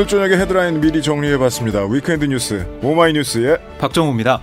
[0.00, 1.84] 오늘 저녁에 헤드라인 미리 정리해봤습니다.
[1.84, 4.40] 위크엔드 뉴스 오마이뉴스의 박정우입니다.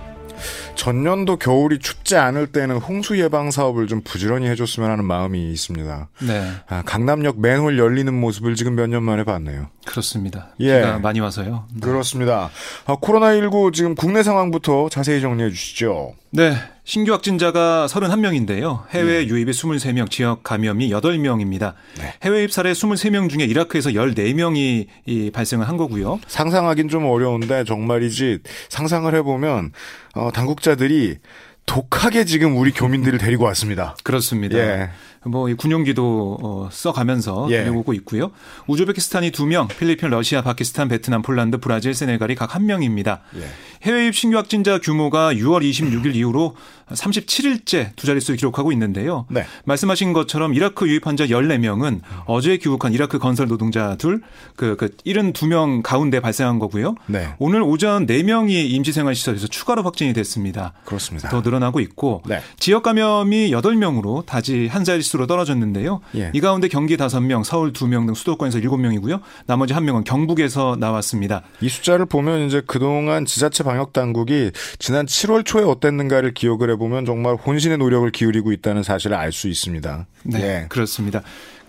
[0.76, 6.10] 전년도 겨울이 춥지 않을 때는 홍수 예방 사업을 좀 부지런히 해줬으면 하는 마음이 있습니다.
[6.28, 6.52] 네.
[6.68, 9.66] 아, 강남역 맨홀 열리는 모습을 지금 몇 년 만에 봤네요.
[9.84, 10.50] 그렇습니다.
[10.60, 10.78] 예.
[10.80, 11.66] 비가 많이 와서요.
[11.74, 11.80] 네.
[11.80, 12.50] 그렇습니다.
[12.86, 16.14] 아, 코로나19 지금 국내 상황부터 자세히 정리해 주시죠.
[16.30, 16.54] 네.
[16.88, 18.88] 신규 확진자가 31명인데요.
[18.92, 19.26] 해외 네.
[19.26, 21.74] 유입이 23명, 지역 감염이 8명입니다.
[21.98, 22.14] 네.
[22.22, 26.18] 해외 유입 사례 23명 중에 이라크에서 14명이 이 발생을 한 거고요.
[26.26, 28.38] 상상하긴 좀 어려운데 정말이지
[28.70, 29.72] 상상을 해보면
[30.14, 31.18] 어, 당국자들이
[31.66, 33.94] 독하게 지금 우리 교민들을 데리고 왔습니다.
[34.02, 34.56] 그렇습니다.
[34.56, 34.88] 예.
[35.24, 37.64] 뭐이 군용기도 어, 써가면서 예.
[37.64, 38.30] 데려오고 있고요.
[38.66, 43.20] 우즈베키스탄이 2명, 필리핀, 러시아, 파키스탄, 베트남, 폴란드, 브라질, 세네갈이 각 1명입니다.
[43.36, 43.44] 예.
[43.82, 46.56] 해외 입 신규 확진자 규모가 6월 26일 이후로
[46.90, 49.26] 37일째 두 자릿수를 기록하고 있는데요.
[49.28, 49.44] 네.
[49.64, 54.22] 말씀하신 것처럼 이라크 유입 환자 14명은 어제 귀국한 이라크 건설 노동자 둘,
[54.56, 56.94] 그, 그 72명 가운데 발생한 거고요.
[57.06, 57.28] 네.
[57.38, 60.72] 오늘 오전 4명이 임시생활시설에서 추가로 확진이 됐습니다.
[60.84, 61.28] 그렇습니다.
[61.28, 62.40] 더 늘어나고 있고 네.
[62.58, 66.00] 지역 감염이 8명으로 다시 한 자릿수 로 떨어졌는데요.
[66.16, 66.30] 예.
[66.34, 69.20] 이 가운데 경기 5명, 서울 2명 등 수도권에서 7명이고요.
[69.46, 71.42] 나머지 1명은 경북에서 나왔습니다.
[71.60, 77.34] 이 숫자를 보면 이제 그동안 지자체 방역 당국이 지난 7월 초에 어땠는가를 기억을 해보면 정말
[77.36, 80.06] 혼신의 노력을 기울이고 있다는 사실을 알 수 있습니다.
[80.24, 80.66] 네, 예.
[80.68, 81.22] 그렇습니다.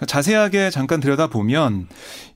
[0.05, 1.87] 자세하게 잠깐 들여다 보면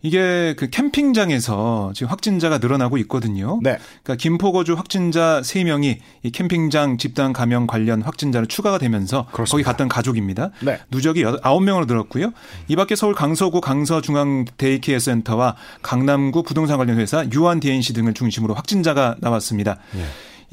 [0.01, 3.59] 이게 그 캠핑장에서 지금 확진자가 늘어나고 있거든요.
[3.63, 3.77] 네.
[4.03, 9.51] 그러니까 김포거주 확진자 3명이 이 캠핑장 집단 감염 관련 확진자로 추가가 되면서 그렇습니다.
[9.51, 10.51] 거기 갔던 가족입니다.
[10.61, 10.79] 네.
[10.91, 12.31] 누적이 9명으로 늘었고요.
[12.67, 18.53] 이 밖에 서울 강서구 강서중앙 데이케어 센터와 강남구 부동산 관련 회사 유한 DNC 등을 중심으로
[18.53, 19.77] 확진자가 나왔습니다.
[19.95, 20.03] 예.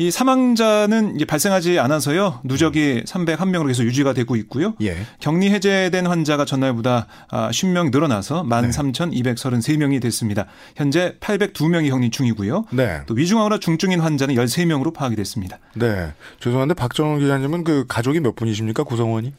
[0.01, 2.41] 이 사망자는 이제 발생하지 않아서요.
[2.43, 4.72] 누적이 301명으로 계속 유지가 되고 있고요.
[4.81, 4.97] 예.
[5.19, 10.47] 격리 해제된 환자가 전날보다 10명 늘어나서 13,233명이 됐습니다.
[10.75, 12.65] 현재 802명이 격리 중이고요.
[12.71, 13.03] 네.
[13.05, 15.59] 또 위중하거나 중증인 환자는 13명으로 파악이 됐습니다.
[15.75, 16.15] 네.
[16.41, 18.84] 죄송한데 박정훈 기자님은 그 가족이 몇 분이십니까?
[18.84, 19.34] 구성원이?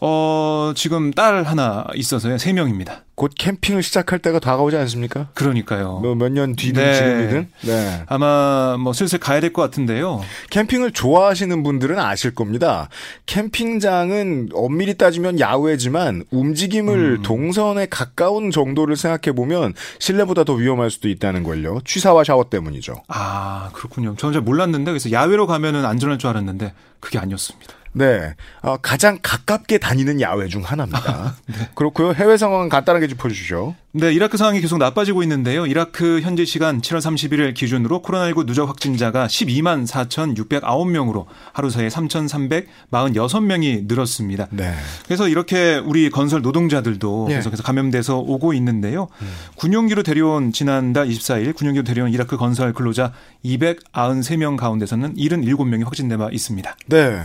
[0.00, 2.36] 어, 지금 딸 하나 있어서요.
[2.36, 3.00] 3명입니다.
[3.16, 5.26] 곧 캠핑을 시작할 때가 다가오지 않습니까?
[5.34, 5.98] 그러니까요.
[5.98, 6.94] 뭐 몇 년 뒤든 네.
[6.94, 7.48] 지금이든.
[7.66, 8.02] 네.
[8.06, 10.20] 아마 뭐 슬슬 가야 될 것 같은데요.
[10.50, 12.88] 캠핑을 좋아하시는 분들은 아실 겁니다.
[13.26, 17.22] 캠핑장은 엄밀히 따지면 야외지만 움직임을 음.
[17.22, 21.80] 동선에 가까운 정도를 생각해 보면 실내보다 더 위험할 수도 있다는 걸요.
[21.84, 23.02] 취사와 샤워 때문이죠.
[23.08, 24.14] 아, 그렇군요.
[24.16, 27.74] 저는 잘 몰랐는데 그래서 야외로 가면은 안전할 줄 알았는데 그게 아니었습니다.
[27.98, 28.34] 네.
[28.62, 31.36] 어, 가장 가깝게 다니는 야외 중 하나입니다.
[31.46, 31.68] 네.
[31.74, 32.14] 그렇고요.
[32.14, 33.74] 해외 상황은 간단하게 짚어주시죠.
[33.92, 35.66] 네, 이라크 상황이 계속 나빠지고 있는데요.
[35.66, 44.48] 이라크 현지 시간 7월 31일 기준으로 코로나19 누적 확진자가 12만 4,609명으로 하루 사이에 3,346명이 늘었습니다.
[44.50, 44.74] 네.
[45.06, 47.36] 그래서 이렇게 우리 건설 노동자들도 예.
[47.36, 49.08] 계속해서 감염돼서 오고 있는데요.
[49.56, 53.12] 군용기로 데려온 지난달 24일 군용기로 데려온 이라크 건설 근로자
[53.44, 56.76] 293명 가운데서는 77명이 확진돼 봐 있습니다.
[56.86, 57.22] 네.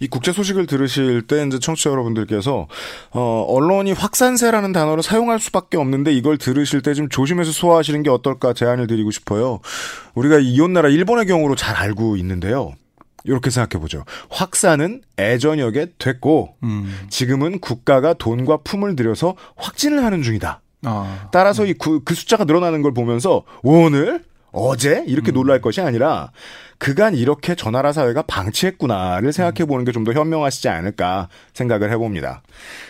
[0.00, 2.66] 이 국제 소식을 들으실 때 이제 청취자 여러분들께서
[3.12, 8.54] 어, 언론이 확산세라는 단어를 사용할 수밖에 없는데 이걸 들으실 때 좀 조심해서 소화하시는 게 어떨까
[8.54, 9.60] 제안을 드리고 싶어요.
[10.14, 12.72] 우리가 이웃 나라 일본의 경우로 잘 알고 있는데요.
[13.24, 14.04] 이렇게 생각해 보죠.
[14.30, 16.90] 확산은 애저녁에 됐고 음.
[17.10, 20.62] 지금은 국가가 돈과 품을 들여서 확진을 하는 중이다.
[20.84, 24.24] 아, 따라서 이그 숫자가 늘어나는 걸 보면서 오늘
[24.56, 26.30] 어제 이렇게 놀랄 것이 아니라
[26.78, 32.42] 그간 이렇게 저 나라 사회가 방치했구나를 생각해 보는 게 좀 더 현명하시지 않을까 생각을 해봅니다.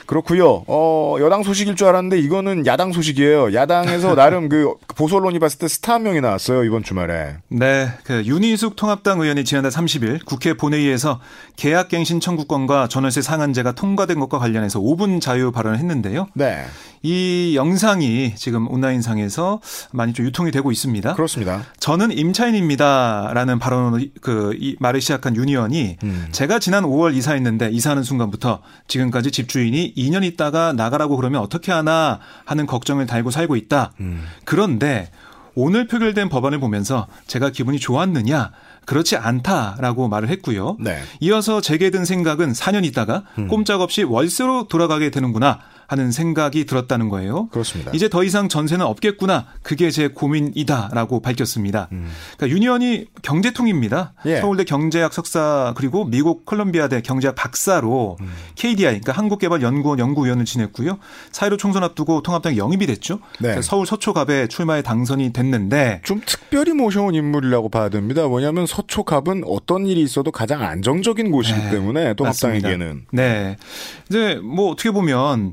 [0.06, 0.64] 그렇고요.
[0.66, 3.54] 어, 여당 소식일 줄 알았는데 이거는 야당 소식이에요.
[3.54, 7.36] 야당에서 나름 그 보수 언론이 봤을 때 스타 한 명이 나왔어요 이번 주말에.
[7.48, 11.20] 네, 그 윤희숙 통합당 의원이 지난달 30일 국회 본회의에서
[11.56, 16.26] 계약갱신 청구권과 전월세 상한제가 통과된 것과 관련해서 5분 자유 발언을 했는데요.
[16.34, 16.64] 네,
[17.02, 19.60] 이 영상이 지금 온라인상에서
[19.92, 21.14] 많이 좀 유통이 되고 있습니다.
[21.14, 21.55] 그렇습니다.
[21.78, 26.28] 저는 임차인입니다라는 발언으로 그 이 말을 시작한 윤 의원이 음.
[26.32, 32.66] 제가 지난 5월 이사했는데 이사하는 순간부터 지금까지 집주인이 2년 있다가 나가라고 그러면 어떻게 하나 하는
[32.66, 33.92] 걱정을 달고 살고 있다.
[34.00, 34.24] 음.
[34.44, 35.10] 그런데
[35.54, 38.50] 오늘 표결된 법안을 보면서 제가 기분이 좋았느냐?
[38.84, 40.76] 그렇지 않다라고 말을 했고요.
[40.78, 41.02] 네.
[41.20, 43.48] 이어서 제게 든 생각은 4년 있다가 음.
[43.48, 47.48] 꼼짝없이 월세로 돌아가게 되는구나 하는 생각이 들었다는 거예요.
[47.48, 47.92] 그렇습니다.
[47.94, 49.46] 이제 더 이상 전세는 없겠구나.
[49.62, 51.88] 그게 제 고민이다라고 밝혔습니다.
[51.88, 54.14] 그러니까 유니언이 경제통입니다.
[54.24, 54.30] 음.
[54.30, 54.40] 예.
[54.40, 58.32] 서울대 경제학 석사 그리고 미국 콜롬비아대 경제학 박사로 음.
[58.56, 60.98] KDI 그러니까 한국개발연구원 연구위원을 지냈고요.
[61.32, 63.20] 사회로 총선 앞두고 통합당 영입이 됐죠.
[63.40, 63.50] 네.
[63.50, 68.26] 그래서 서울 서초갑에 출마에 당선이 됐는데 좀 특별히 모셔온 인물이라고 봐야 됩니다.
[68.26, 72.68] 뭐냐면 서초갑은 어떤 일이 있어도 가장 안정적인 곳이기 네, 때문에 또 맞습니다.
[72.68, 73.56] 합당에게는 네.
[74.08, 75.52] 이제 뭐 어떻게 보면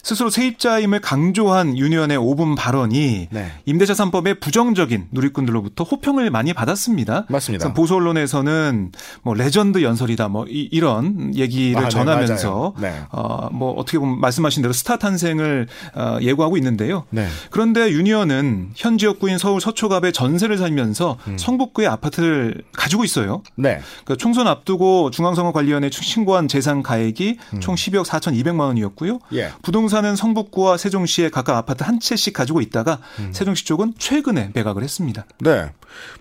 [0.03, 3.51] 스스로 세입자임을 강조한 윤 의원의 5분 발언이 네.
[3.65, 7.25] 임대차 3법의 부정적인 누리꾼들로부터 호평을 많이 받았습니다.
[7.29, 7.73] 맞습니다.
[7.73, 12.73] 보수 언론에서는 뭐 레전드 연설이다 뭐 이, 런 얘기를 아, 네, 전하면서.
[12.79, 13.01] 네.
[13.11, 17.03] 어, 뭐 어떻게 보면 말씀하신 대로 스타 탄생을 어, 예고하고 있는데요.
[17.11, 17.27] 네.
[17.51, 21.37] 그런데 유니언은 현 지역구인 서울 서초갑에 전세를 살면서 음.
[21.37, 23.43] 성북구에 아파트를 가지고 있어요.
[23.55, 23.81] 네.
[24.03, 29.13] 그러니까 총선 앞두고 중앙선거관리위원회 신고한 재산 가액이 총 12억 4,200만 원이었고요.
[29.13, 29.19] 음.
[29.33, 29.51] 예.
[29.61, 33.31] 부동 산은 성북구와 세종시에 각각 아파트 한 채씩 가지고 있다가 음.
[33.31, 35.25] 세종시 쪽은 최근에 매각을 했습니다.
[35.39, 35.69] 네.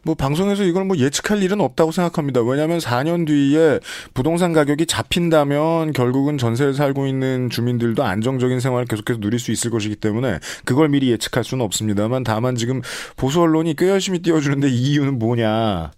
[0.03, 2.43] 뭐 방송에서 이걸 뭐 예측할 일은 없다고 생각합니다.
[2.43, 3.81] 왜냐하면 4년 뒤에
[4.13, 9.97] 부동산 가격이 잡힌다면 결국은 전세를 살고 있는 주민들도 안정적인 생활을 계속해서 누릴 수 있을 것이기
[9.97, 12.83] 때문에 그걸 미리 예측할 수는 없습니다만 다만 지금
[13.17, 15.93] 보수 언론이 꽤 열심히 띄워주는데 이 이유는 뭐냐.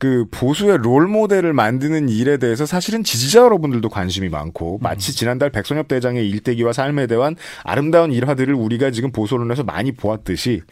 [0.00, 5.88] 그 보수의 롤 모델을 만드는 일에 대해서 사실은 지지자 여러분들도 관심이 많고 마치 지난달 백선엽
[5.88, 10.62] 대장의 일대기와 삶의 대환 아름다운 일화들을 우리가 지금 보수 언론에서 많이 보았듯이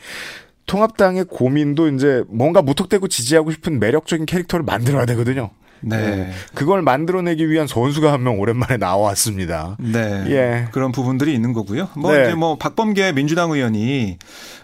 [0.64, 5.50] 통합당의 고민도 이제 뭔가 무턱대고 지지하고 싶은 매력적인 캐릭터를 만들어야 되거든요.
[5.80, 6.30] 네.
[6.54, 9.76] 그걸 만들어내기 위한 선수가 한 명 오랜만에 나왔습니다.
[9.78, 10.24] 네.
[10.28, 10.68] 예.
[10.72, 11.88] 그런 부분들이 있는 거고요.
[11.96, 12.24] 뭐 네.
[12.24, 14.18] 이제 뭐 박범계 민주당 의원이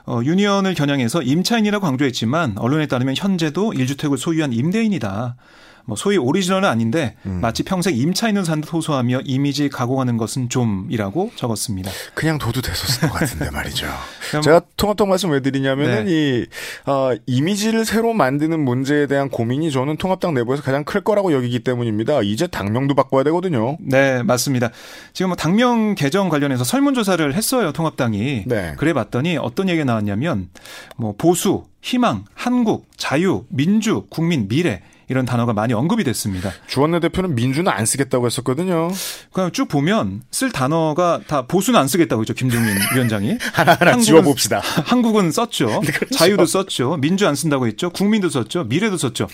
[0.06, 5.36] 어 유니언을 겨냥해서 임차인이라고 강조했지만 언론에 따르면 현재도 1주택을 소유한 임대인이다.
[5.86, 7.40] 뭐 소위 오리지널은 아닌데 음.
[7.40, 11.90] 마치 평생 임차인을 산듯 호소하며 이미지 가공하는 것은 좀이라고 적었습니다.
[12.14, 13.86] 그냥 둬도 됐었을 것 같은데 말이죠.
[14.42, 16.12] 제가 통합당 말씀 왜 드리냐면은 네.
[16.12, 16.46] 이
[16.86, 22.22] 어, 이미지를 새로 만드는 문제에 대한 고민이 저는 통합당 내부에서 가장 클 거라고 여기기 때문입니다.
[22.22, 23.76] 이제 당명도 바꿔야 되거든요.
[23.80, 24.70] 네, 맞습니다.
[25.12, 28.44] 지금 뭐 당명 개정 관련해서 설문조사를 했어요, 통합당이.
[28.46, 28.74] 네.
[28.76, 30.48] 그래 봤더니 어떤 얘기가 나왔냐면,
[30.96, 36.50] 뭐, 보수, 희망, 한국, 자유, 민주, 국민, 미래, 이런 단어가 많이 언급이 됐습니다.
[36.66, 38.90] 주원내 대표는 민주는 안 쓰겠다고 했었거든요.
[39.32, 43.38] 그냥 쭉 보면 쓸 단어가 다 보수는 안 쓰겠다고 했죠, 김종민 위원장이.
[43.52, 44.60] 하나하나 지워봅시다.
[44.60, 45.80] 한국은 썼죠.
[45.86, 46.14] 그렇죠.
[46.14, 46.96] 자유도 썼죠.
[47.00, 47.90] 민주 안 쓴다고 했죠.
[47.90, 48.64] 국민도 썼죠.
[48.64, 49.28] 미래도 썼죠.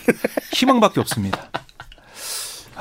[0.52, 1.50] 희망밖에 없습니다.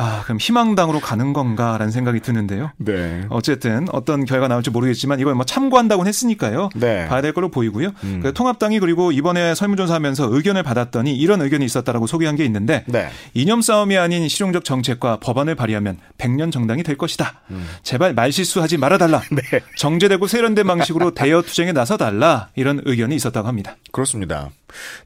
[0.01, 2.71] 아, 그럼 희망당으로 가는 건가라는 생각이 드는데요.
[2.77, 3.25] 네.
[3.29, 6.69] 어쨌든 어떤 결과 나올지 모르겠지만 이걸 뭐 참고한다고는 했으니까요.
[6.75, 7.05] 네.
[7.09, 7.89] 봐야 될 걸로 보이고요.
[8.05, 8.21] 음.
[8.23, 13.09] 그 통합당이 그리고 이번에 설문조사하면서 의견을 받았더니 이런 의견이 있었다라고 소개한 게 있는데 네.
[13.33, 17.41] 이념 싸움이 아닌 실용적 정책과 법안을 발의하면 100년 정당이 될 것이다.
[17.83, 19.17] 제발 말실수하지 말아달라.
[19.33, 19.35] 음.
[19.51, 19.59] 네.
[19.75, 22.47] 정제되고 세련된 방식으로 대여 투쟁에 나서달라.
[22.55, 23.75] 이런 의견이 있었다고 합니다.
[23.91, 24.49] 그렇습니다.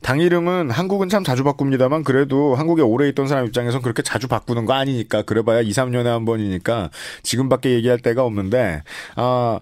[0.02, 4.66] 당 이름은 한국은 참 자주 바꿉니다만 그래도 한국에 오래 있던 사람 입장에선 그렇게 자주 바꾸는
[4.66, 5.24] 거 아니니까.
[5.24, 6.90] 그래봐야 2, 3년에 한 번이니까
[7.24, 8.84] 지금밖에 얘기할 데가 없는데
[9.16, 9.60] 아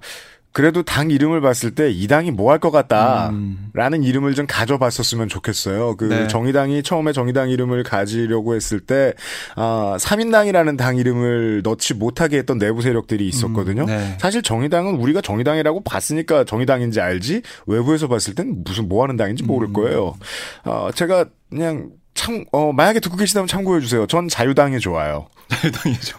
[0.54, 5.96] 그래도 당 이름을 봤을 때 이 당이 뭐 할 것 같다라는 이름을 좀 가져봤었으면 좋겠어요.
[5.96, 6.28] 그 네.
[6.28, 9.14] 정의당이 처음에 정의당 이름을 가지려고 했을 때
[9.56, 13.84] 아, 3인당이라는 당 이름을 넣지 못하게 했던 내부 세력들이 있었거든요.
[13.84, 14.18] 음, 네.
[14.20, 19.70] 사실 정의당은 우리가 정의당이라고 봤으니까 정의당인지 알지 외부에서 봤을 땐 무슨 뭐 하는 당인지 모를
[19.70, 19.74] 음.
[19.74, 20.16] 거예요.
[20.66, 24.06] 어, 제가 그냥 참, 어, 만약에 듣고 계시다면 참고해 주세요.
[24.06, 25.28] 전 자유당이 좋아요.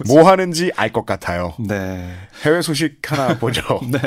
[0.07, 1.55] 뭐 하는지 알 것 같아요.
[1.59, 2.15] 네.
[2.45, 3.81] 해외 소식 하나 보죠.
[3.91, 3.99] 네.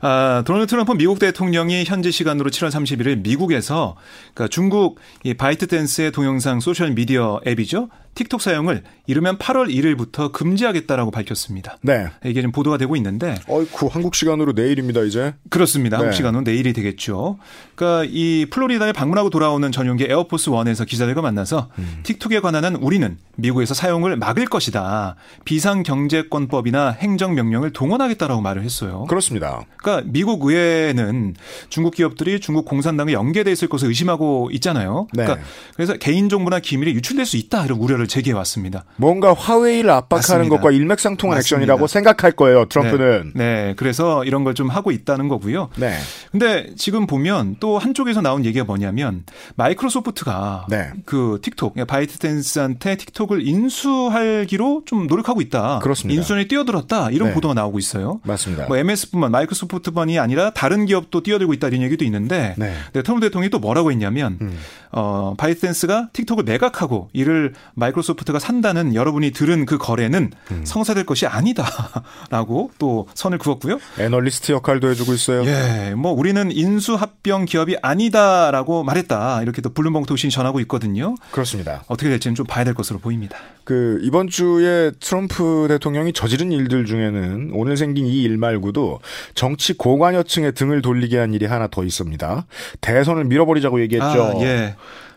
[0.00, 3.96] 아, 도널드 트럼프 미국 대통령이 현지 시간으로 7월 31일 미국에서
[4.32, 7.88] 그러니까 중국 이 바이트 댄스의 동영상 소셜 미디어 앱이죠.
[8.18, 11.78] 틱톡 사용을 이르면 8월 1일부터 금지하겠다라고 밝혔습니다.
[11.82, 12.08] 네.
[12.24, 15.34] 이게 지금 보도가 되고 있는데 어이쿠, 한국 시간으로 내일입니다, 이제.
[15.50, 15.98] 그렇습니다.
[15.98, 16.16] 한국 네.
[16.16, 17.38] 시간은 내일이 되겠죠.
[17.76, 22.00] 그러니까 이 플로리다에 방문하고 돌아오는 전용기 에어포스 원에서 기자들과 만나서 음.
[22.02, 25.14] 틱톡에 관한 한 우리는 미국에서 사용을 막을 것이다.
[25.44, 29.06] 비상경제권법이나 행정명령을 동원하겠다라고 말을 했어요.
[29.08, 29.64] 그렇습니다.
[29.76, 31.36] 그러니까 미국 의회는
[31.68, 35.06] 중국 기업들이 중국 공산당에 연계돼 있을 것을 의심하고 있잖아요.
[35.12, 35.22] 네.
[35.22, 35.46] 그러니까
[35.76, 38.84] 그래서 개인 정보나 기밀이 유출될 수 있다 이런 우려를 제기해 왔습니다.
[38.96, 40.56] 뭔가 화웨이를 압박하는 맞습니다.
[40.56, 41.56] 것과 일맥상통한 맞습니다.
[41.56, 43.32] 액션이라고 생각할 거예요, 트럼프는.
[43.34, 43.44] 네.
[43.68, 43.74] 네.
[43.76, 45.68] 그래서 이런 걸 좀 하고 있다는 거고요.
[45.76, 45.94] 네.
[46.32, 49.22] 근데 지금 보면 또 한쪽에서 나온 얘기가 뭐냐면
[49.54, 50.90] 마이크로소프트가 네.
[51.04, 55.78] 그 틱톡 바이트댄스한테 틱톡을 인수하기로 좀 노력하고 있다.
[55.80, 56.18] 그렇습니다.
[56.18, 57.10] 인수에 뛰어들었다.
[57.10, 57.34] 이런 네.
[57.34, 58.20] 보도가 나오고 있어요.
[58.24, 58.66] 맞습니다.
[58.66, 62.74] 뭐 MS뿐만 마이크로소프트만이 아니라 다른 기업도 뛰어들고 있다 이런 얘기도 있는데 네.
[62.92, 64.58] 네, 트럼프 대통령이 또 뭐라고 했냐면 음.
[64.92, 70.60] 어, 바이트댄스가 틱톡을 매각하고 이를 마이크로소프트가 산다는 여러분이 들은 그 거래는 음.
[70.64, 73.78] 성사될 것이 아니다라고 또 선을 그었고요.
[73.98, 75.44] 애널리스트 역할도 해주고 있어요.
[75.46, 81.14] 예, 뭐 우리는 인수 합병 기업이 아니다라고 말했다 이렇게 또 블룸버그 통신이 전하고 있거든요.
[81.30, 81.82] 그렇습니다.
[81.88, 83.38] 어떻게 될지는 좀 봐야 될 것으로 보입니다.
[83.64, 88.98] 그 이번 주에 트럼프 대통령이 저지른 일들 중에는 오늘 생긴 이 일 말고도
[89.34, 92.46] 정치 고관여층의 등을 돌리게 한 일이 하나 더 있습니다.
[92.80, 94.06] 대선을 밀어버리자고 얘기했죠.
[94.06, 94.74] 아, 예.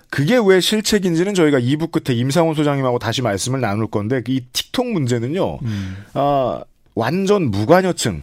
[0.10, 5.60] 그게 왜 실책인지는 저희가 2부 끝에 임상훈 소장님하고 다시 말씀을 나눌 건데 이 틱톡 문제는요.
[5.62, 5.98] 음.
[6.14, 6.62] 아,
[6.96, 8.22] 완전 무관여층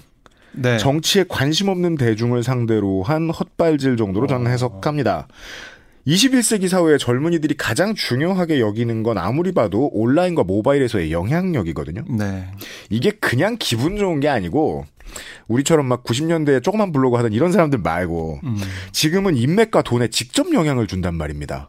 [0.52, 0.76] 네.
[0.78, 5.28] 정치에 관심 없는 대중을 상대로 한 헛발질 정도로 저는 해석합니다.
[6.06, 12.04] 21세기 사회의 젊은이들이 가장 중요하게 여기는 건 아무리 봐도 온라인과 모바일에서의 영향력이거든요.
[12.18, 12.50] 네.
[12.88, 14.86] 이게 그냥 기분 좋은 게 아니고
[15.48, 18.56] 우리처럼 막 90년대에 조그만 블로그 하던 이런 사람들 말고 음.
[18.92, 21.68] 지금은 인맥과 돈에 직접 영향을 준단 말입니다.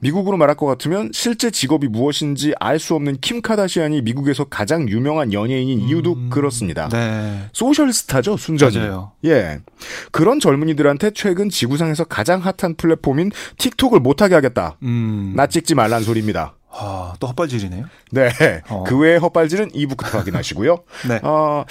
[0.00, 5.32] 미국으로 말할 것 같으면 실제 직업이 무엇인지 알 수 없는 킴 카다시안이 미국에서 가장 유명한
[5.32, 6.88] 연예인인 이유도 그렇습니다.
[6.90, 7.48] 네.
[7.54, 8.76] 소셜 스타죠, 순전히.
[8.78, 9.12] 맞아요.
[9.24, 9.60] 예.
[10.12, 14.76] 그런 젊은이들한테 최근 지구상에서 가장 핫한 플랫폼인 틱톡을 못하게 하겠다.
[14.82, 15.32] 음.
[15.34, 16.56] 나 찍지 말란 소리입니다.
[16.76, 17.86] 아, 또 헛발질이네요.
[18.10, 18.30] 네.
[18.68, 18.82] 어.
[18.84, 20.76] 그 외의 헛발질은 2부 끝에 확인하시고요.
[21.08, 21.20] 네.
[21.22, 21.64] 어,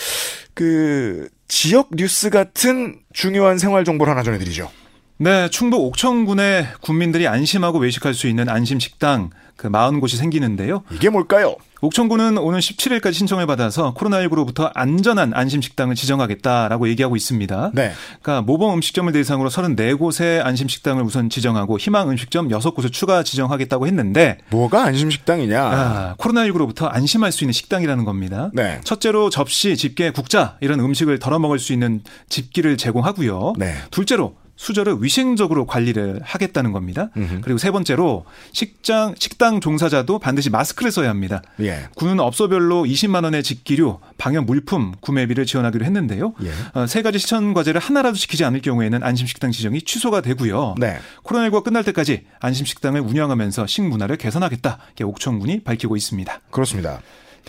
[0.53, 4.71] 그, 지역 뉴스 같은 중요한 생활 정보를 하나 전해드리죠.
[5.17, 10.83] 네, 충북 옥천군에 군민들이 안심하고 외식할 수 있는 안심 식당 그 40곳이 생기는데요.
[10.91, 11.55] 이게 뭘까요?
[11.81, 17.71] 옥천군은 오늘 17일까지 신청을 받아서 코로나19로부터 안전한 안심 식당을 지정하겠다라고 얘기하고 있습니다.
[17.73, 17.91] 네.
[18.21, 24.37] 그러니까 모범 음식점을 대상으로 34곳의 안심 식당을 우선 지정하고 희망 음식점 6곳을 추가 지정하겠다고 했는데
[24.49, 25.61] 뭐가 안심 식당이냐?
[25.61, 28.49] 아, 코로나19로부터 안심할 수 있는 식당이라는 겁니다.
[28.53, 28.79] 네.
[28.83, 33.53] 첫째로 접시, 집게, 국자 이런 음식을 덜어 먹을 수 있는 집기를 제공하고요.
[33.57, 33.75] 네.
[33.91, 37.09] 둘째로 수저를 위생적으로 관리를 하겠다는 겁니다.
[37.41, 41.41] 그리고 세 번째로 식장 식당 종사자도 반드시 마스크를 써야 합니다.
[41.59, 41.87] 예.
[41.95, 46.33] 군은 업소별로 20만 원의 직기류, 방역 물품 구매비를 지원하기로 했는데요.
[46.43, 46.79] 예.
[46.79, 50.75] 어, 세 가지 실천 과제를 하나라도 지키지 않을 경우에는 안심 식당 지정이 취소가 되고요.
[50.77, 50.99] 네.
[51.23, 54.77] 코로나19가 끝날 때까지 안심 식당을 운영하면서 식문화를 개선하겠다.
[54.87, 56.41] 이렇게 옥천군이 밝히고 있습니다.
[56.51, 57.01] 그렇습니다.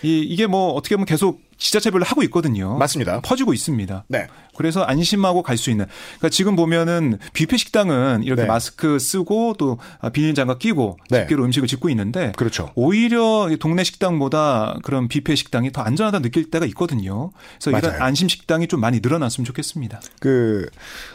[0.02, 2.76] 이, 이게 뭐 어떻게 보면 계속 지자체별로 하고 있거든요.
[2.78, 3.20] 맞습니다.
[3.20, 4.04] 퍼지고 있습니다.
[4.08, 4.26] 네.
[4.56, 5.86] 그래서 안심하고 갈 수 있는.
[6.18, 8.48] 그러니까 지금 보면은 뷔페 식당은 이렇게 네.
[8.48, 9.78] 마스크 쓰고 또
[10.12, 11.20] 비닐 장갑 끼고 네.
[11.20, 12.70] 집게로 음식을 짓고 있는데 그렇죠.
[12.74, 17.30] 오히려 이 동네 식당보다 그런 뷔페 식당이 더 안전하다 느낄 때가 있거든요.
[17.60, 18.02] 그래서 이런 맞아요.
[18.02, 20.00] 안심 식당이 좀 많이 늘어났으면 좋겠습니다.
[20.20, 20.68] 그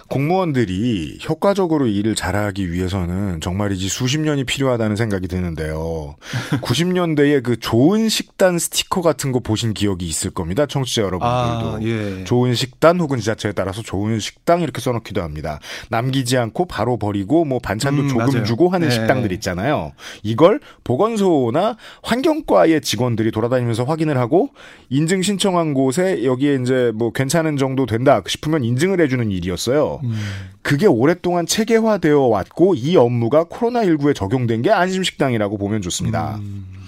[0.08, 6.16] 공무원들이 효과적으로 일을 잘하기 위해서는 정말이지 수십 년이 필요하다는 생각이 드는데요.
[6.62, 10.66] 90년대에 그 좋은 식단 스티커 같은 거 보신 기억이 있을 겁니다.
[10.66, 11.28] 청취자 여러분들도.
[11.28, 12.24] 아, 예.
[12.26, 15.60] 좋은 식단 혹은 지자체에 따라서 좋은 식당 이렇게 써놓기도 합니다.
[15.90, 18.44] 남기지 않고 바로 버리고 뭐 반찬도 음, 조금 맞아요.
[18.44, 18.94] 주고 하는 네.
[18.94, 19.92] 식당들 있잖아요.
[20.24, 24.50] 이걸 보건소나 환경과의 직원들이 돌아다니면서 확인을 하고
[24.90, 30.02] 인증 신청한 곳에 여기에 이제 뭐 괜찮은 정도 된다 싶으면 인증을 해주는 일이었어요.
[30.04, 30.16] 음.
[30.62, 36.38] 그게 오랫동안 체계화되어 왔고 이 업무가 코로나19에 적용된 게 안심식당이라고 보면 좋습니다.
[36.38, 36.79] 음.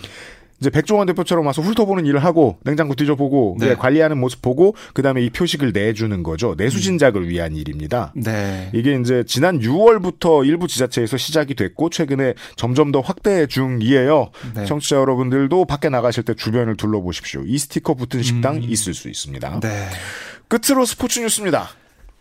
[0.62, 3.70] 이제 백종원 대표처럼 와서 훑어보는 일을 하고 냉장고 뒤져보고 네.
[3.70, 6.54] 예, 관리하는 모습 보고 그다음에 이 표식을 내주는 거죠.
[6.56, 8.14] 내수진작을 위한 일입니다.
[8.16, 8.70] 네.
[8.74, 14.30] 이게 이제 지난 6월부터 일부 지자체에서 시작이 됐고 최근에 점점 더 확대 중이에요.
[14.56, 14.66] 네.
[14.66, 17.44] 청취자 여러분들도 밖에 나가실 때 주변을 둘러보십시오.
[17.46, 18.64] 이 스티커 붙은 식당 음.
[18.64, 19.60] 있을 수 있습니다.
[19.62, 19.90] 네.
[20.48, 21.70] 끝으로 스포츠 뉴스입니다.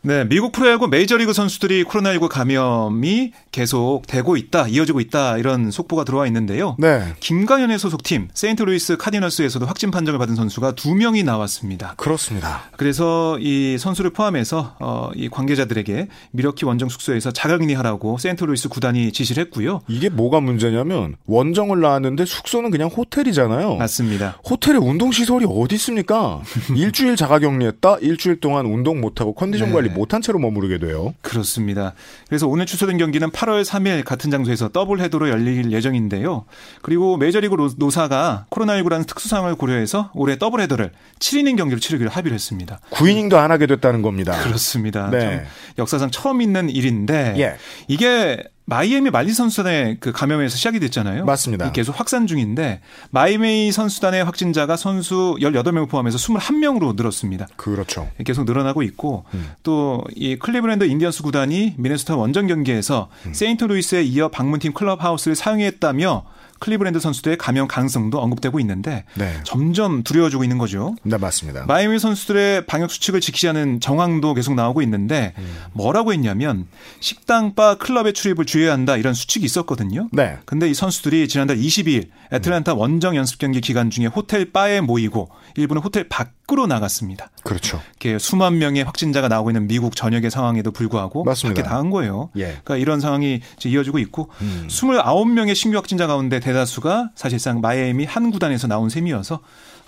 [0.02, 6.26] 네, 미국 프로야구 메이저리그 선수들이 코로나19 감염이 계속 되고 있다, 이어지고 있다 이런 속보가 들어와
[6.26, 6.74] 있는데요.
[6.78, 7.12] 네.
[7.20, 11.92] 김광현의 소속팀 세인트루이스 카디너스에서도 확진 판정을 받은 선수가 두 명이 나왔습니다.
[11.98, 12.62] 그렇습니다.
[12.78, 19.82] 그래서 이 선수를 포함해서 어, 이 관계자들에게 밀워키 원정 숙소에서 자가격리하라고 세인트루이스 구단이 지시를 했고요.
[19.86, 23.76] 이게 뭐가 문제냐면 원정을 나왔는데 숙소는 그냥 호텔이잖아요.
[23.76, 24.38] 맞습니다.
[24.48, 26.40] 호텔에 운동 시설이 어디 있습니까?
[26.74, 27.98] 일주일 자가격리했다?
[28.00, 29.74] 일주일 동안 운동 못하고 컨디션 네.
[29.74, 31.14] 관리 못한 채로 머무르게 돼요.
[31.20, 31.94] 그렇습니다.
[32.28, 36.44] 그래서 오늘 취소된 경기는 8월 3일 같은 장소에서 더블 헤더로 열릴 예정인데요.
[36.82, 42.34] 그리고 메이저리그 로- 노사가 코로나19라는 특수 상황을 고려해서 올해 더블 헤더를 7이닝 경기로 치르기로 합의를
[42.34, 42.80] 했습니다.
[42.90, 44.32] 9이닝도 안 하게 됐다는 겁니다.
[44.42, 45.10] 그렇습니다.
[45.10, 45.20] 네.
[45.20, 45.44] 참
[45.78, 47.56] 역사상 처음 있는 일인데 예.
[47.88, 51.24] 이게 마이애미 말린스 선수단의 그 감염에서 시작이 됐잖아요.
[51.24, 51.66] 맞습니다.
[51.66, 57.48] 이 계속 확산 중인데 마이애미 선수단의 확진자가 선수 18명을 포함해서 21명으로 늘었습니다.
[57.56, 58.08] 그렇죠.
[58.24, 59.50] 계속 늘어나고 있고 음.
[59.64, 63.34] 또이 클리브랜드 인디언스 구단이 미네소타 원정 경기에서 음.
[63.34, 66.24] 세인트 루이스에 이어 방문팀 클럽하우스를 사용했다며
[66.60, 69.34] 클리브랜드 선수들의 감염 가능성도 언급되고 있는데 네.
[69.44, 70.94] 점점 두려워지고 있는 거죠.
[71.02, 71.64] 네, 맞습니다.
[71.66, 75.56] 마이애미 선수들의 방역 수칙을 지키지 않은 정황도 계속 나오고 있는데 음.
[75.72, 76.66] 뭐라고 했냐면
[77.00, 80.08] 식당, 바, 클럽의 출입을 주의해야 한다 이런 수칙이 있었거든요.
[80.12, 80.38] 네.
[80.44, 85.82] 근데 이 선수들이 지난달 22일 애틀란타 원정 연습 경기 기간 중에 호텔 바에 모이고 일부는
[85.82, 87.30] 호텔 밖으로 나갔습니다.
[87.42, 87.80] 그렇죠.
[87.90, 91.62] 이렇게 수만 명의 확진자가 나오고 있는 미국 전역의 상황에도 불구하고 맞습니다.
[91.62, 92.30] 밖에 나간 거예요.
[92.36, 92.44] 예.
[92.44, 94.66] 그러니까 이런 상황이 이어지고 있고 음.
[94.68, 99.40] 29명의 신규 확진자 가운데 대다수가 사실상 마이애미 한 구단에서 나온 셈이어서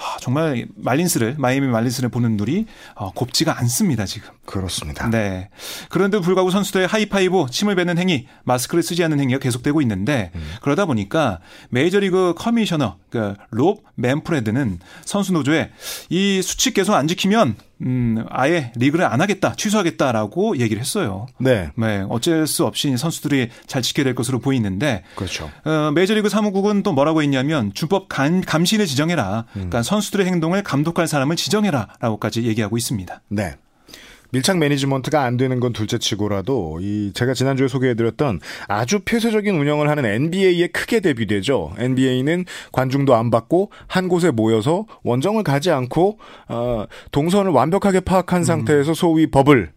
[0.02, 2.66] 아, 정말 말린스를 마이애미 말린스를 보는 눈이
[2.96, 4.30] 어, 곱지가 않습니다 지금.
[4.44, 5.08] 그렇습니다.
[5.08, 5.48] 네.
[5.90, 10.42] 그런데 불구하고 선수들의 하이파이브, 침을 뱉는 행위, 마스크를 쓰지 않는 행위가 계속되고 있는데 음.
[10.60, 11.38] 그러다 보니까
[11.70, 15.70] 메이저리그 커미셔너, 그러니까 롭 맨프레드는 선수 노조 에
[16.08, 21.26] 이 수칙 계속 안 지키면 음, 아예 리그를 안 하겠다, 취소하겠다라고 얘기를 했어요.
[21.38, 21.70] 네.
[21.76, 25.50] 네, 어쩔 수 없이 선수들이 잘 지켜야 될 것으로 보이는데, 그렇죠.
[25.64, 29.46] 어, 메이저리그 사무국은 또 뭐라고 했냐면 준법 감, 감시를 지정해라.
[29.52, 33.22] 그러니까 선수들의 행동을 감독할 사람을 지정해라 라고까지 얘기하고 있습니다.
[33.30, 33.56] 네.
[34.32, 40.68] 밀착 매니지먼트가 안 되는 건 둘째치고라도 이 제가 지난주에 소개해드렸던 아주 폐쇄적인 운영을 하는 NBA에
[40.68, 41.74] 크게 대비되죠.
[41.78, 48.94] NBA는 관중도 안 받고 한 곳에 모여서 원정을 가지 않고 어, 동선을 완벽하게 파악한 상태에서
[48.94, 49.72] 소위 버블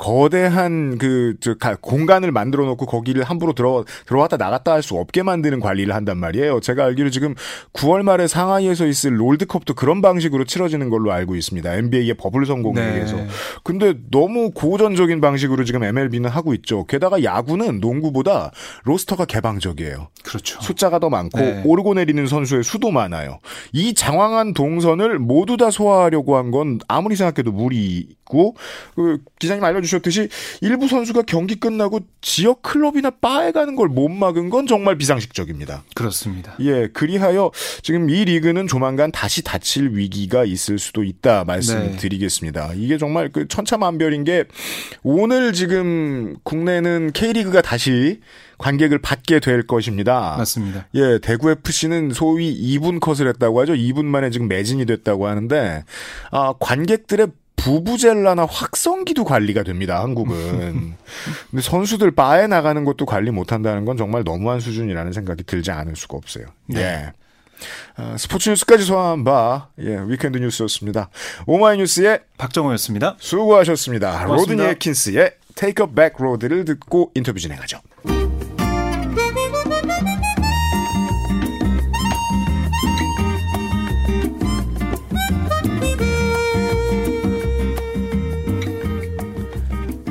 [0.00, 5.22] 거대한 그, 저, 가, 공간을 만들어 놓고 거기를 함부로 들어, 들어왔다 나갔다 할 수 없게
[5.22, 6.60] 만드는 관리를 한단 말이에요.
[6.60, 7.34] 제가 알기로 지금
[7.74, 11.74] 9월 말에 상하이에서 있을 롤드컵도 그런 방식으로 치러지는 걸로 알고 있습니다.
[11.74, 12.94] NBA의 버블 성공에 네.
[12.94, 13.18] 의해서.
[13.62, 16.86] 근데 너무 고전적인 방식으로 지금 MLB는 하고 있죠.
[16.86, 18.52] 게다가 야구는 농구보다
[18.84, 20.08] 로스터가 개방적이에요.
[20.24, 20.60] 그렇죠.
[20.62, 21.62] 숫자가 더 많고 네.
[21.66, 23.38] 오르고 내리는 선수의 수도 많아요.
[23.74, 28.56] 이 장황한 동선을 모두 다 소화하려고 한 건 아무리 생각해도 무리고
[28.96, 30.28] 그 기자님 알려주 셨듯이
[30.62, 35.82] 일부 선수가 경기 끝나고 지역 클럽이나 바에 가는 걸 못 막은 건 정말 비상식적입니다.
[35.96, 36.54] 그렇습니다.
[36.60, 37.50] 예, 그리하여
[37.82, 41.96] 지금 이 리그는 조만간 다시 닫힐 위기가 있을 수도 있다 말씀을 네.
[41.96, 42.72] 드리겠습니다.
[42.76, 44.44] 이게 정말 그 천차만별인 게
[45.02, 48.20] 오늘 지금 국내는 K리그가 다시
[48.58, 50.36] 관객을 받게 될 것입니다.
[50.38, 50.86] 맞습니다.
[50.94, 53.72] 예, 대구 FC는 소위 2분 컷을 했다고 하죠.
[53.72, 55.82] 2분 만에 지금 매진이 됐다고 하는데
[56.30, 57.28] 아, 관객들의
[57.60, 60.00] 부부젤라나 확성기도 관리가 됩니다.
[60.00, 60.94] 한국은.
[61.50, 65.96] 근데 선수들 바에 나가는 것도 관리 못 한다는 건 정말 너무한 수준이라는 생각이 들지 않을
[65.96, 66.46] 수가 없어요.
[66.74, 67.12] 예.
[67.96, 71.10] 아, 스포츠 뉴스까지 소화한 바, 예, 위켄드 뉴스였습니다.
[71.46, 73.16] 오마이뉴스의 박정호였습니다.
[73.18, 74.24] 수고하셨습니다.
[74.24, 74.34] 고맙습니다.
[74.34, 77.80] 로드니 에킨스의 Take a Back Road를 듣고 인터뷰 진행하죠.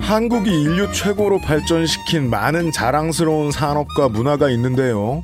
[0.10, 5.24] 한국이 인류 최고로 발전시킨 많은 자랑스러운 산업과 문화가 있는데요.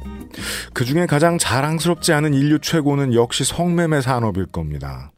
[0.76, 5.12] 그 중에 가장 자랑스럽지 않은 인류 최고는 역시 성매매 산업일 겁니다.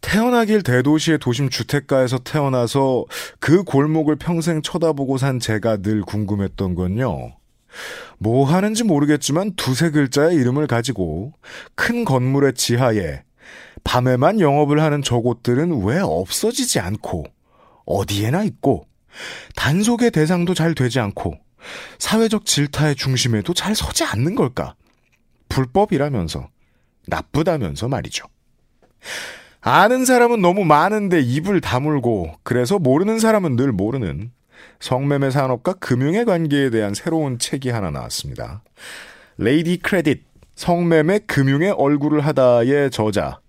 [0.00, 3.04] 태어나길 대도시의 도심 주택가에서 태어나서
[3.40, 7.32] 그 골목을 평생 쳐다보고 산 제가 늘 궁금했던 건요.
[8.18, 11.32] 뭐 하는지 모르겠지만 두세 글자의 이름을 가지고
[11.74, 13.24] 큰 건물의 지하에
[13.82, 17.24] 밤에만 영업을 하는 저곳들은 왜 없어지지 않고
[17.84, 18.86] 어디에나 있고
[19.56, 21.38] 단속의 대상도 잘 되지 않고
[21.98, 24.74] 사회적 질타의 중심에도 잘 서지 않는 걸까?
[25.48, 26.48] 불법이라면서
[27.06, 28.26] 나쁘다면서 말이죠.
[29.60, 34.32] 아는 사람은 너무 많은데 입을 다물고 그래서 모르는 사람은 늘 모르는
[34.80, 38.62] 성매매 산업과 금융의 관계에 대한 새로운 책이 하나 나왔습니다.
[39.38, 40.24] 레이디 크레딧
[40.56, 43.40] 성매매 금융의 얼굴을 하다의 저자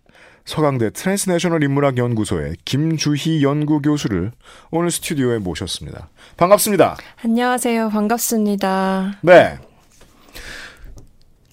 [0.45, 4.31] 서강대 트랜스내셔널 인문학 연구소의 김주희 연구 교수를
[4.71, 6.09] 오늘 스튜디오에 모셨습니다.
[6.37, 6.97] 반갑습니다.
[7.23, 7.89] 안녕하세요.
[7.89, 9.19] 반갑습니다.
[9.21, 9.57] 네.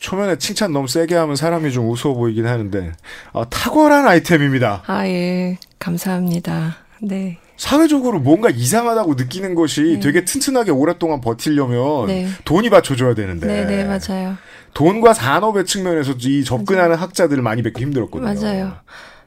[0.00, 2.92] 초면에 칭찬 너무 세게 하면 사람이 좀 우스워 보이긴 하는데
[3.33, 4.83] 아, 탁월한 아이템입니다.
[4.87, 5.59] 아, 예.
[5.79, 6.79] 감사합니다.
[7.03, 7.38] 네.
[7.60, 12.26] 사회적으로 뭔가 이상하다고 느끼는 것이 되게 튼튼하게 오랫동안 버티려면 네.
[12.46, 14.38] 돈이 받쳐줘야 되는데 네, 네, 맞아요.
[14.72, 18.40] 돈과 산업의 측면에서 이 접근하는 학자들을 많이 뵙기 힘들었거든요.
[18.40, 18.72] 맞아요.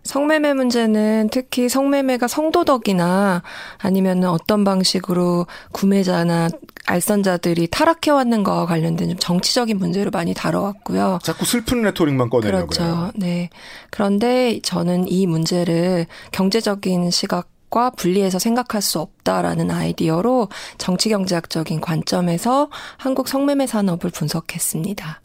[0.01, 3.43] 성매매 문제는 특히 성매매가 성도덕이나
[3.77, 6.49] 아니면 어떤 방식으로 구매자나
[6.87, 11.19] 알선자들이 타락해왔는 거와 관련된 좀 정치적인 문제로 많이 다뤄왔고요.
[11.21, 12.83] 자꾸 슬픈 레토릭만 꺼내려고 그렇죠.
[12.83, 13.11] 그래요.
[13.15, 13.49] 네.
[13.91, 22.69] 그런데 저는 이 문제를 경제적인 시각 과 분리해서 생각할 수 없다라는 아이디어로 정치 경제학적인 관점에서
[22.97, 25.21] 한국 성매매 산업을 분석했습니다.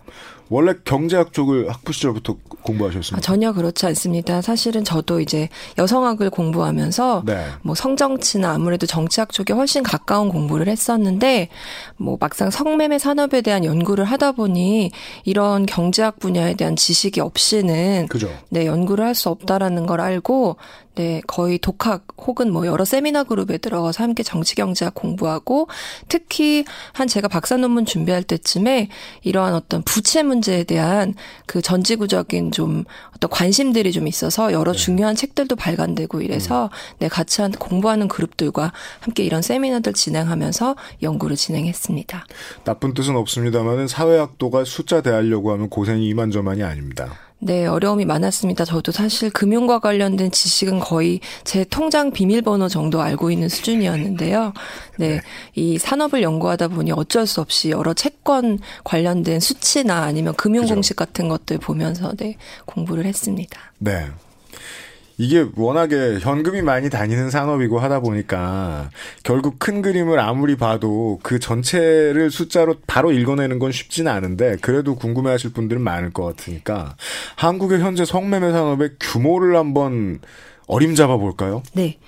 [0.50, 3.20] 원래 경제학 쪽을 학부 시절부터 아, 공부하셨습니까?
[3.20, 4.40] 전혀 그렇지 않습니다.
[4.40, 7.44] 사실은 저도 이제 여성학을 공부하면서 네.
[7.60, 11.50] 뭐 성정치나 아무래도 정치학 쪽에 훨씬 가까운 공부를 했었는데
[11.98, 14.90] 뭐 막상 성매매 산업에 대한 연구를 하다 보니
[15.24, 18.30] 이런 경제학 분야에 대한 지식이 없이는 그죠.
[18.48, 20.56] 네, 연구를 할 수 없다라는 걸 알고
[20.98, 25.68] 네, 거의 독학 혹은 뭐 여러 세미나 그룹에 들어가서 함께 정치 경제학 공부하고
[26.08, 28.88] 특히 한 제가 박사 논문 준비할 때쯤에
[29.22, 31.14] 이러한 어떤 부채 문제에 대한
[31.46, 32.82] 그 전지구적인 좀
[33.14, 39.22] 어떤 관심들이 좀 있어서 여러 중요한 책들도 발간되고 이래서 네, 같이 한 공부하는 그룹들과 함께
[39.22, 42.26] 이런 세미나들 진행하면서 연구를 진행했습니다.
[42.64, 47.27] 나쁜 뜻은 없습니다만은 사회학도가 숫자 대하려고 하면 고생이 이만저만이 아닙니다.
[47.40, 48.64] 네, 어려움이 많았습니다.
[48.64, 54.52] 저도 사실 금융과 관련된 지식은 거의 제 통장 비밀번호 정도 알고 있는 수준이었는데요.
[54.98, 55.20] 네,
[55.54, 60.68] 이 산업을 연구하다 보니 어쩔 수 없이 여러 채권 관련된 수치나 아니면 금융.
[60.68, 63.58] 공식 같은 것들 보면서 네, 공부를 했습니다.
[63.78, 64.08] 네.
[65.20, 68.90] 이게 워낙에 현금이 많이 다니는 산업이고 하다 보니까
[69.24, 75.52] 결국 큰 그림을 아무리 봐도 그 전체를 숫자로 바로 읽어내는 건 쉽지는 않은데 그래도 궁금해하실
[75.52, 76.96] 분들은 많을 것 같으니까
[77.34, 80.20] 한국의 현재 성매매 산업의 규모를 한번
[80.68, 81.64] 어림잡아 볼까요?
[81.72, 81.98] 네.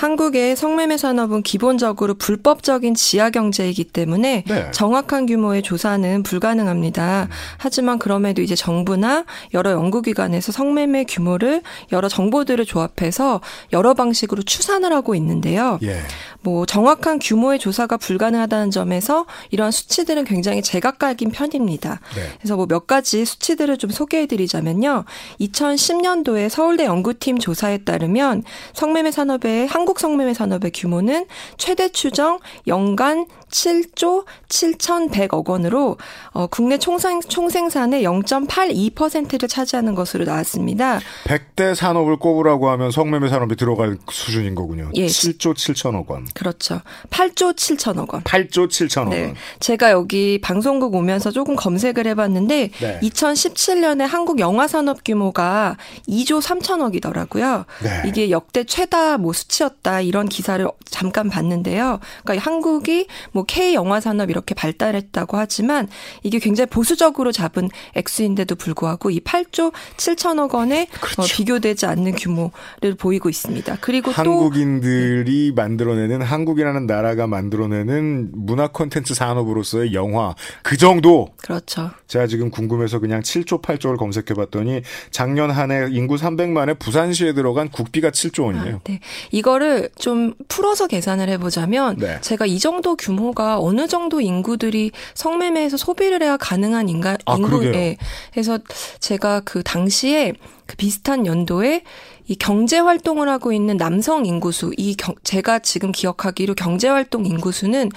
[0.00, 4.70] 한국의 성매매 산업은 기본적으로 불법적인 지하 경제이기 때문에 네.
[4.70, 7.28] 정확한 규모의 조사는 불가능합니다.
[7.58, 11.60] 하지만 그럼에도 이제 정부나 여러 연구기관에서 성매매 규모를
[11.92, 13.42] 여러 정보들을 조합해서
[13.74, 15.78] 여러 방식으로 추산을 하고 있는데요.
[15.82, 16.00] 예.
[16.40, 22.00] 뭐 정확한 규모의 조사가 불가능하다는 점에서 이러한 수치들은 굉장히 제각각인 편입니다.
[22.14, 22.22] 네.
[22.38, 25.04] 그래서 뭐 몇 가지 수치들을 좀 소개해 드리자면요.
[25.40, 31.26] 2010년도에 서울대 연구팀 조사에 따르면 성매매 산업의 한국 성매매 산업의 규모는
[31.56, 35.96] 최대 추정 연간 7조 7,100억 원으로
[36.32, 41.00] 어, 국내 총생, 총생산의 0.82%를 차지하는 것으로 나왔습니다.
[41.24, 44.90] 100대 산업을 꼽으라고 하면 성매매 산업이 들어갈 수준인 거군요.
[44.94, 45.06] 예.
[45.06, 46.26] 7조 7천억 원.
[46.34, 46.80] 그렇죠.
[47.10, 48.22] 8조 7천억 원.
[48.22, 49.22] 8조 7천억 네.
[49.26, 49.34] 원.
[49.58, 53.00] 제가 여기 방송국 오면서 조금 검색을 해봤는데 네.
[53.02, 55.76] 2017년에 한국 영화 산업 규모가
[56.08, 57.64] 2조 3천억이더라고요.
[57.82, 58.02] 네.
[58.06, 62.00] 이게 역대 최다 뭐 수치였 다 이런 기사를 잠깐 봤는데요.
[62.22, 65.88] 그러니까 한국이 뭐 K 영화 산업 이렇게 발달했다고 하지만
[66.22, 71.22] 이게 굉장히 보수적으로 잡은 액수인데도 불구하고 이 8조 7천억 원에 그렇죠.
[71.22, 73.78] 어, 비교되지 않는 규모를 보이고 있습니다.
[73.80, 81.90] 그리고 또 한국인들이 만들어내는 한국이라는 나라가 만들어내는 문화 콘텐츠 산업으로서의 영화 그 정도 그렇죠.
[82.06, 88.10] 제가 지금 궁금해서 그냥 7조 8조를 검색해봤더니 작년 한 해 인구 300만에 부산시에 들어간 국비가
[88.10, 88.80] 7조 원이에요.
[88.84, 89.00] 네.
[89.30, 92.20] 이거 를 좀 풀어서 계산을 해보자면 네.
[92.20, 97.36] 제가 이 정도 규모가 어느 정도 인구들이 성매매에서 소비를 해야 가능한 인간 아.
[97.36, 97.96] 인구에
[98.32, 98.58] 그래서
[98.98, 100.32] 제가 그 당시에
[100.66, 101.82] 그 비슷한 연도에
[102.26, 107.90] 이 경제 활동을 하고 있는 남성 인구수 이 경, 제가 지금 기억하기로 경제 활동 인구수는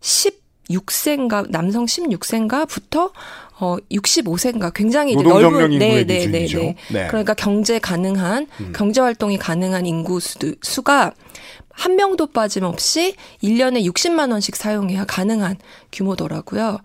[0.00, 3.10] 16세인가 남성 16세인가부터
[3.60, 6.46] 어 65세인가 굉장히 이제 넓은 네, 네, 네.
[6.46, 6.76] 네.
[6.90, 7.06] 네.
[7.06, 8.72] 그러니까 경제 가능한 음.
[8.74, 11.12] 경제 활동이 가능한 인구 수, 수가
[11.70, 15.56] 한 명도 빠짐없이 1년에 60만 원씩 사용해야 가능한
[15.92, 16.78] 규모더라고요.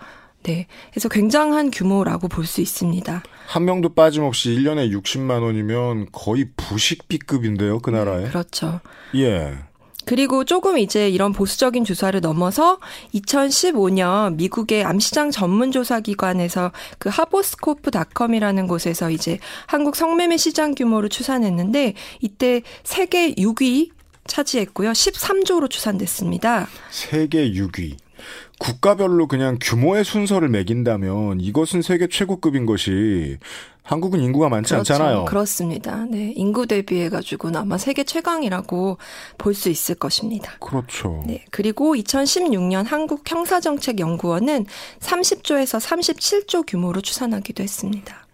[0.43, 0.67] 네.
[0.91, 3.23] 그래서 굉장한 규모라고 볼 수 있습니다.
[3.47, 8.25] 한 명도 빠짐없이 1년에 60만 원이면 거의 부식비급인데요, 그 나라에.
[8.29, 8.79] 그렇죠.
[9.15, 9.57] 예.
[10.09, 12.79] 그리고 조금 이제 이런 보수적인 조사를 넘어서
[13.13, 21.93] 2015년 미국의 암시장 전문 조사 기관에서 그 하보스코프닷컴이라는 곳에서 이제 한국 성매매 시장 규모를 추산했는데
[22.21, 23.91] 이때 세계 6위
[24.25, 24.93] 차지했고요.
[24.93, 26.67] 13조로 추산됐습니다.
[26.89, 27.97] 세계 6위.
[28.57, 33.37] 국가별로 그냥 규모의 순서를 매긴다면 이것은 세계 최고급인 것이
[33.83, 35.25] 한국은 인구가 많지 않잖아요.
[35.25, 36.05] 그렇습니다.
[36.09, 36.31] 네.
[36.35, 38.97] 인구 대비해 가지고는 아마 세계 최강이라고
[39.37, 40.53] 볼 수 있을 것입니다.
[40.59, 41.23] 그렇죠.
[41.25, 41.43] 네.
[41.51, 44.65] 그리고 2016년 한국 형사정책연구원은
[44.99, 48.27] 30조에서 37조 규모로 추산하기도 했습니다.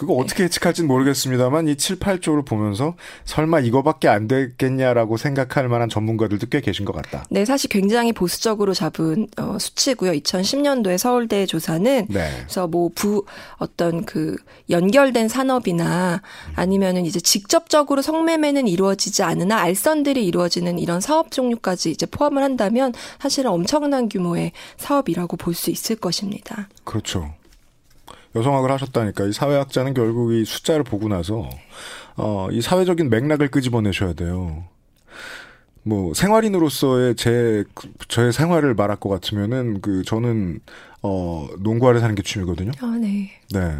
[0.00, 2.94] 그거 어떻게 예측할지는 모르겠습니다만 이 7, 8조를 보면서
[3.26, 7.26] 설마 이거밖에 안 되겠냐라고 생각할 만한 전문가들도 꽤 계신 것 같다.
[7.28, 10.12] 네, 사실 굉장히 보수적으로 잡은 어, 수치고요.
[10.12, 12.30] 2010년도에 서울대 조사는 네.
[12.38, 13.26] 그래서 뭐 부
[13.58, 14.36] 어떤 그
[14.70, 16.22] 연결된 산업이나
[16.54, 23.50] 아니면은 이제 직접적으로 성매매는 이루어지지 않으나 알선들이 이루어지는 이런 사업 종류까지 이제 포함을 한다면 사실은
[23.50, 26.70] 엄청난 규모의 사업이라고 볼 수 있을 것입니다.
[26.84, 27.34] 그렇죠.
[28.34, 31.48] 여성학을 하셨다니까 이 사회학자는 결국 이 숫자를 보고 나서
[32.16, 34.64] 어, 이 사회적인 맥락을 끄집어내셔야 돼요.
[35.82, 37.64] 뭐 생활인으로서의 제
[38.08, 40.60] 저의 생활을 말할 것 같으면은 그 저는
[41.02, 42.72] 어 농구화를 사는 게 취미거든요.
[42.80, 43.30] 아, 네.
[43.50, 43.78] 네.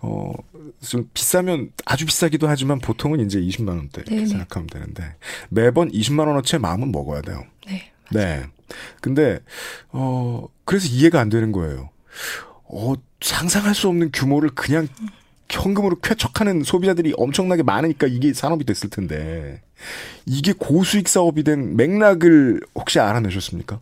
[0.00, 0.32] 어,
[0.80, 4.26] 좀 비싸면 아주 비싸기도 하지만 보통은 이제 20만 원대 네네.
[4.26, 5.16] 생각하면 되는데
[5.48, 7.42] 매번 20만 원어치의 마음은 먹어야 돼요.
[7.66, 7.90] 네.
[8.12, 8.44] 네.
[9.00, 9.40] 근데
[9.90, 11.90] 어 그래서 이해가 안 되는 거예요.
[12.64, 14.88] 어 상상할 수 없는 규모를 그냥
[15.50, 19.60] 현금으로 쾌척하는 소비자들이 엄청나게 많으니까 이게 산업이 됐을 텐데
[20.26, 23.80] 이게 고수익 사업이 된 맥락을 혹시 알아내셨습니까?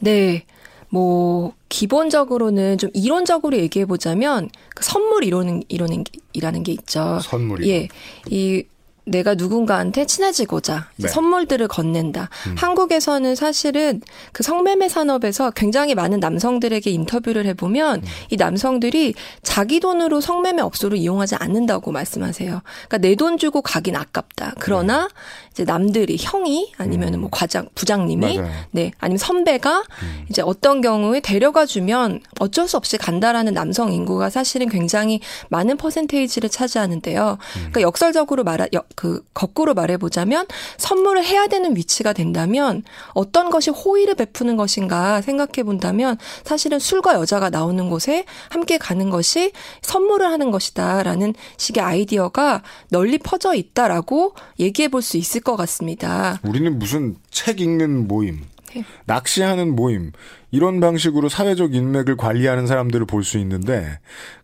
[0.00, 0.44] 네.
[0.88, 7.18] 뭐 기본적으로는 좀 이론적으로 얘기해 보자면 그 선물 이론은 이론이라는 게 있죠.
[7.22, 7.70] 선물이.
[7.70, 7.88] 예.
[8.28, 8.64] 이
[9.04, 11.08] 내가 누군가한테 친해지고자 네.
[11.08, 12.28] 선물들을 건넨다.
[12.46, 12.54] 음.
[12.56, 14.00] 한국에서는 사실은
[14.32, 18.06] 그 성매매 산업에서 굉장히 많은 남성들에게 인터뷰를 해보면 음.
[18.30, 22.62] 이 남성들이 자기 돈으로 성매매 업소를 이용하지 않는다고 말씀하세요.
[22.88, 24.54] 그러니까 내 돈 주고 가긴 아깝다.
[24.58, 25.08] 그러나
[25.50, 28.42] 이제 남들이 형이 아니면 뭐 과장 부장님이 음.
[28.44, 28.54] 맞아요.
[28.70, 29.84] 네 아니면 선배가
[30.30, 36.48] 이제 어떤 경우에 데려가 주면 어쩔 수 없이 간다라는 남성 인구가 사실은 굉장히 많은 퍼센테이지를
[36.48, 37.38] 차지하는데요.
[37.54, 40.46] 그러니까 역설적으로 말하 여- 그 거꾸로 말해 보자면
[40.78, 42.82] 선물을 해야 되는 위치가 된다면
[43.14, 49.52] 어떤 것이 호의를 베푸는 것인가 생각해 본다면 사실은 술과 여자가 나오는 곳에 함께 가는 것이
[49.82, 56.38] 선물을 하는 것이다라는 식의 아이디어가 널리 퍼져 있다라고 얘기해 볼 수 있을 것 같습니다.
[56.44, 58.84] 우리는 무슨 책 읽는 모임, 네.
[59.04, 60.12] 낚시하는 모임,
[60.52, 63.98] 이런 방식으로 사회적 인맥을 관리하는 사람들을 볼 수 있는데,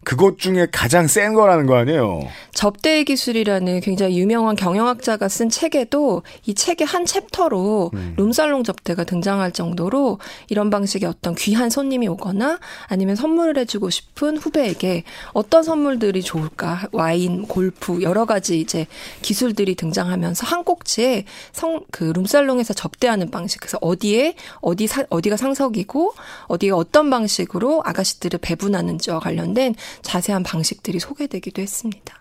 [0.09, 2.23] 그것 중에 가장 센 거라는 거 아니에요?
[2.55, 10.19] 접대의 기술이라는 굉장히 유명한 경영학자가 쓴 책에도 이 책의 한 챕터로 룸살롱 접대가 등장할 정도로
[10.49, 16.89] 이런 방식의 어떤 귀한 손님이 오거나 아니면 선물을 해주고 싶은 후배에게 어떤 선물들이 좋을까?
[16.93, 18.87] 와인, 골프 여러 가지 이제
[19.21, 23.61] 기술들이 등장하면서 한 꼭지에 성 그 룸살롱에서 접대하는 방식.
[23.61, 26.15] 그래서 어디에 어디 사, 어디가 상석이고
[26.47, 32.15] 어디가 어떤 방식으로 아가씨들을 배분하는지와 관련된 자세한 방식들이 소개되기도 했습니다.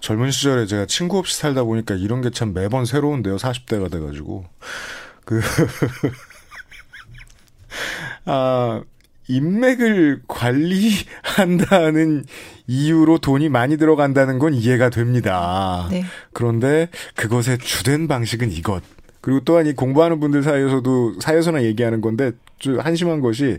[0.00, 3.36] 젊은 시절에 제가 친구 없이 살다 보니까 이런 게 참 매번 새로운데요.
[3.36, 4.44] 40대가 돼가지고.
[5.24, 5.40] 그,
[8.24, 8.82] 아,
[9.28, 12.24] 인맥을 관리한다는
[12.66, 15.86] 이유로 돈이 많이 들어간다는 건 이해가 됩니다.
[15.90, 16.04] 네.
[16.32, 18.82] 그런데 그것의 주된 방식은 이것.
[19.20, 23.58] 그리고 또한 이 공부하는 분들 사이에서도 사이에서나 얘기하는 건데 좀 한심한 것이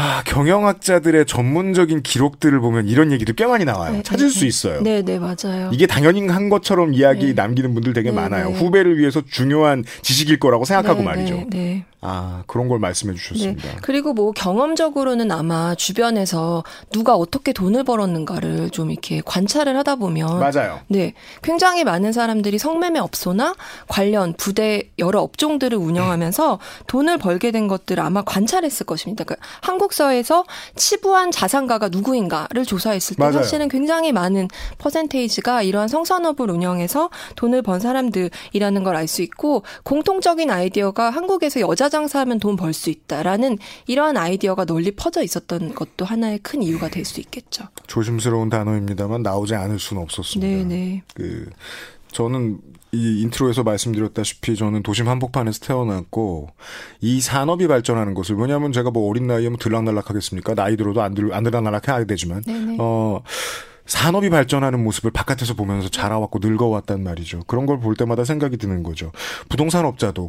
[0.00, 3.92] 아, 경영학자들의 전문적인 기록들을 보면 이런 얘기도 꽤 많이 나와요.
[3.92, 4.46] 네, 찾을 네, 수 네.
[4.46, 4.80] 있어요.
[4.80, 5.68] 네, 네, 맞아요.
[5.72, 7.32] 이게 당연히 한 것처럼 이야기 네.
[7.34, 8.48] 남기는 분들 되게 네, 많아요.
[8.48, 8.58] 네.
[8.58, 11.34] 후배를 위해서 중요한 지식일 거라고 생각하고 네, 말이죠.
[11.34, 11.84] 네, 네.
[12.02, 13.68] 아, 그런 걸 말씀해 주셨습니다.
[13.68, 13.76] 네.
[13.82, 20.80] 그리고 뭐 경험적으로는 아마 주변에서 누가 어떻게 돈을 벌었는가를 좀 이렇게 관찰을 하다 보면 맞아요.
[20.88, 21.12] 네.
[21.42, 23.54] 굉장히 많은 사람들이 성매매 업소나
[23.86, 29.24] 관련 부대 여러 업종들을 운영하면서 돈을 벌게 된 것들을 아마 관찰했을 것입니다.
[29.24, 30.44] 그러니까 한국 사회에서
[30.76, 33.32] 치부한 자산가가 누구인가를 조사했을 때 맞아요.
[33.34, 34.48] 사실은 굉장히 많은
[34.78, 41.88] 퍼센테이지가 이러한 성산업을 운영해서 돈을 번 사람들이라는 걸 알 수 있고 공통적인 아이디어가 한국에서 여자
[41.88, 47.04] 장사하면 돈 벌 수 있다라는 이러한 아이디어가 널리 퍼져 있었던 것도 하나의 큰 이유가 될
[47.04, 47.64] 수 있겠죠.
[47.86, 50.46] 조심스러운 단어입니다만 나오지 않을 수는 없었습니다.
[50.46, 51.02] 네, 네.
[51.14, 51.48] 그
[52.12, 52.58] 저는
[52.92, 56.48] 이 intro에서 말씀드렸다시피 저는 도심 한복판에서 태어났고
[57.00, 60.54] 이 산업이 발전하는 것을 왜냐하면 제가 뭐 어린 나이에 뭐 들락날락하겠습니까?
[60.54, 62.76] 나이 들어도 안, 들, 안 들락날락하게 되지만 네네.
[62.80, 63.22] 어
[63.86, 67.40] 산업이 발전하는 모습을 바깥에서 보면서 자라왔고 늙어왔단 말이죠.
[67.46, 69.12] 그런 걸 볼 때마다 생각이 드는 거죠.
[69.48, 70.28] 부동산 업자도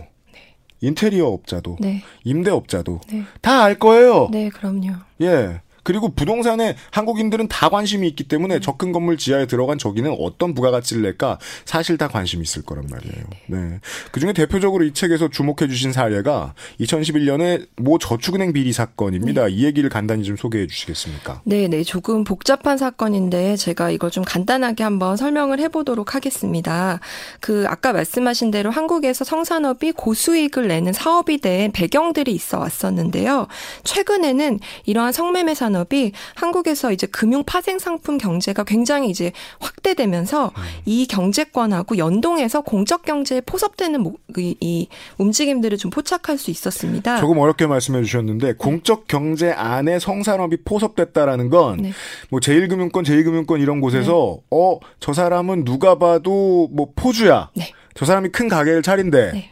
[0.82, 2.04] 인테리어 업자도 네.
[2.24, 3.24] 임대 업자도 네.
[3.41, 4.30] 다알 거예요.
[4.32, 4.93] 네, 그럼요.
[5.21, 5.62] 예.
[5.84, 11.02] 그리고 부동산에 한국인들은 다 관심이 있기 때문에 저 큰 건물 지하에 들어간 저기는 어떤 부가가치를
[11.02, 13.26] 낼까 사실 다 관심이 있을 거란 말이에요.
[13.48, 13.80] 네.
[14.12, 19.48] 그중에 대표적으로 이 책에서 주목해 주신 사례가 2011년에 모 저축은행 비리 사건입니다.
[19.48, 21.41] 이 얘기를 간단히 좀 소개해 주시겠습니까?
[21.46, 21.84] 네, 네.
[21.84, 27.00] 조금 복잡한 사건인데 제가 이걸 좀 간단하게 한번 설명을 해 보도록 하겠습니다.
[27.39, 33.48] 그 아까 말씀하신 대로 한국에서 성산업이 고수익을 내는 사업이 된 배경들이 있어 왔었는데요.
[33.84, 40.52] 최근에는 이러한 성매매 산 업이 한국에서 이제 금융 파생 상품 경제가 굉장히 이제 확대되면서
[40.86, 47.18] 이 경제권하고 연동해서 공적 경제에 포섭되는 모- 이, 이 움직임들을 좀 포착할 수 있었습니다.
[47.20, 51.94] 조금 어렵게 말씀해 주셨는데 공적 경제 안에 성산업이 포섭됐다라는 건 네.
[52.30, 57.50] 뭐 제1금융권, 제2금융권 이런 곳에서 어, 저 사람은 누가 봐도 뭐 포주야.
[57.56, 57.72] 네.
[57.94, 59.32] 저 사람이 큰 가게를 차린대.
[59.34, 59.52] 네.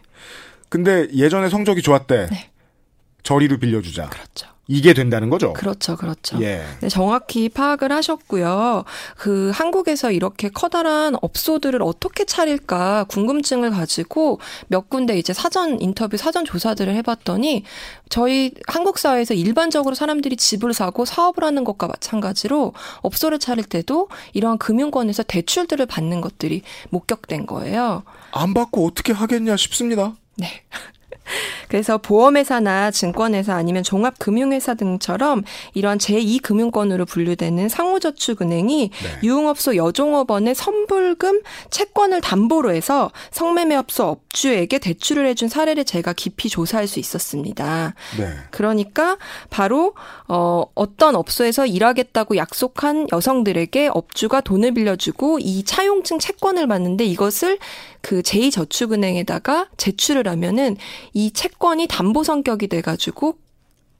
[0.69, 2.27] 근데 예전에 성적이 좋았대.
[2.31, 2.49] 네.
[3.23, 4.09] 저리로 빌려주자.
[4.09, 4.47] 그렇죠.
[4.71, 5.51] 이게 된다는 거죠.
[5.53, 6.39] 그렇죠, 그렇죠.
[6.43, 6.63] 예.
[6.81, 8.85] 네, 정확히 파악을 하셨고요.
[9.17, 16.45] 그 한국에서 이렇게 커다란 업소들을 어떻게 차릴까 궁금증을 가지고 몇 군데 이제 사전 인터뷰, 사전
[16.45, 17.63] 조사들을 해봤더니
[18.09, 24.59] 저희 한국 사회에서 일반적으로 사람들이 집을 사고 사업을 하는 것과 마찬가지로 업소를 차릴 때도 이러한
[24.59, 28.03] 금융권에서 대출들을 받는 것들이 목격된 거예요.
[28.31, 30.13] 안 받고 어떻게 하겠냐 싶습니다.
[30.35, 30.47] 네.
[31.67, 39.09] 그래서 보험회사나 증권회사 아니면 종합금융회사 등처럼 이런 제2금융권으로 분류되는 상호저축은행이 네.
[39.23, 46.99] 유흥업소 여종업원의 선불금 채권을 담보로 해서 성매매업소 업주에게 대출을 해준 사례를 제가 깊이 조사할 수
[46.99, 47.93] 있었습니다.
[48.17, 48.27] 네.
[48.51, 49.17] 그러니까
[49.49, 49.93] 바로
[50.27, 57.59] 어, 어떤 업소에서 일하겠다고 약속한 여성들에게 업주가 돈을 빌려주고 이 차용증 채권을 받는데 이것을
[58.01, 60.77] 그 제2저축은행에다가 제출을 하면은
[61.13, 63.37] 이 채권이 담보 성격이 돼가지고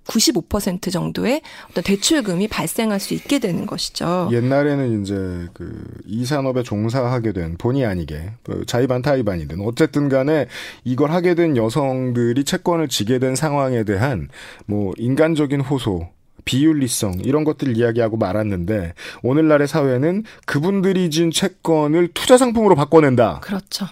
[0.05, 4.29] 95% 정도의 어떤 대출금이 발생할 수 있게 되는 것이죠.
[4.31, 5.13] 옛날에는 이제
[5.53, 10.47] 그 이 산업에 종사하게 된 본의 아니게 그 자의반 타의반이든 어쨌든 간에
[10.83, 14.27] 이걸 하게 된 여성들이 채권을 지게 된 상황에 대한
[14.65, 16.09] 뭐 인간적인 호소
[16.45, 23.41] 비윤리성 이런 것들 이야기하고 말았는데 오늘날의 사회는 그분들이 진 채권을 투자 상품으로 바꿔낸다.
[23.41, 23.85] 그렇죠.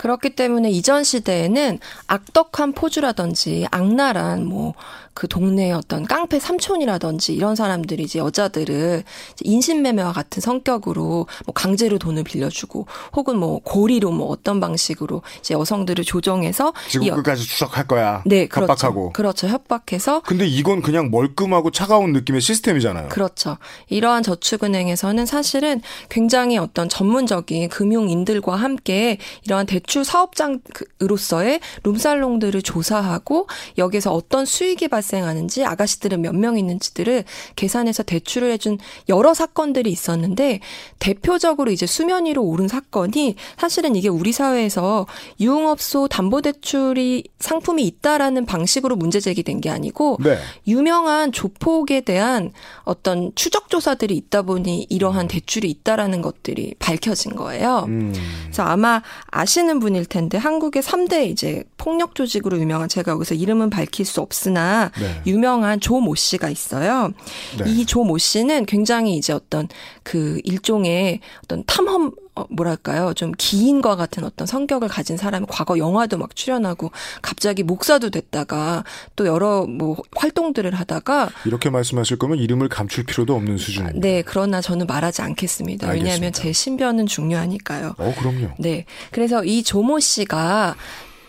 [0.00, 4.72] 그렇기 때문에 이전 시대에는 악덕한 포주라든지 악랄한 뭐
[5.12, 12.24] 그 동네의 어떤 깡패 삼촌이라든지 이런 사람들이 이제 여자들을 이제 인신매매와 같은 성격으로 뭐 강제로 돈을
[12.24, 18.22] 빌려주고 혹은 뭐 고리로 뭐 어떤 방식으로 이제 여성들을 조정해서 지금 끝까지 추적할 거야.
[18.24, 18.72] 네, 그렇죠.
[18.72, 19.12] 협박하고.
[19.12, 19.48] 그렇죠.
[19.48, 20.20] 협박해서.
[20.20, 23.08] 근데 이건 그냥 멀끔하고 차가운 느낌의 시스템이잖아요.
[23.08, 23.58] 그렇죠.
[23.88, 34.44] 이러한 저축은행에서는 사실은 굉장히 어떤 전문적인 금융인들과 함께 이러한 대출 사업장으로서의 룸살롱들을 조사하고 여기서 어떤
[34.44, 37.24] 수익이 발 발생하는지 아가씨들은 몇 명 있는지들을
[37.56, 38.78] 계산해서 대출을 해준
[39.10, 40.60] 여러 사건들이 있었는데
[40.98, 45.06] 대표적으로 이제 수면 위로 오른 사건이 사실은 이게 우리 사회에서
[45.38, 50.38] 유흥업소 담보대출이 상품이 있다라는 방식으로 문제 제기된 게 아니고 네.
[50.66, 52.52] 유명한 조폭에 대한
[52.84, 57.84] 어떤 추적 조사들이 있다 보니 이러한 대출이 있다라는 것들이 밝혀진 거예요.
[57.88, 58.14] 음.
[58.44, 64.06] 그래서 아마 아시는 분일 텐데 한국의 3대 이제 폭력 조직으로 유명한 제가 여기서 이름은 밝힐
[64.06, 65.22] 수 없으나 네.
[65.26, 67.12] 유명한 조모 씨가 있어요.
[67.58, 67.70] 네.
[67.70, 69.68] 이조 모 씨는 굉장히 이제 어떤
[70.02, 76.16] 그 일종의 어떤 탐험 어, 뭐랄까요 좀 기인과 같은 어떤 성격을 가진 사람이 과거 영화도
[76.16, 78.84] 막 출연하고 갑자기 목사도 됐다가
[79.16, 84.00] 또 여러 뭐 활동들을 하다가 이렇게 말씀하실 거면 이름을 감출 필요도 없는 수준입니다.
[84.00, 85.88] 네, 그러나 저는 말하지 않겠습니다.
[85.88, 86.10] 알겠습니다.
[86.10, 87.94] 왜냐하면 제 신변은 중요하니까요.
[87.98, 88.50] 어, 그럼요.
[88.58, 90.76] 네, 그래서 이 조모 씨가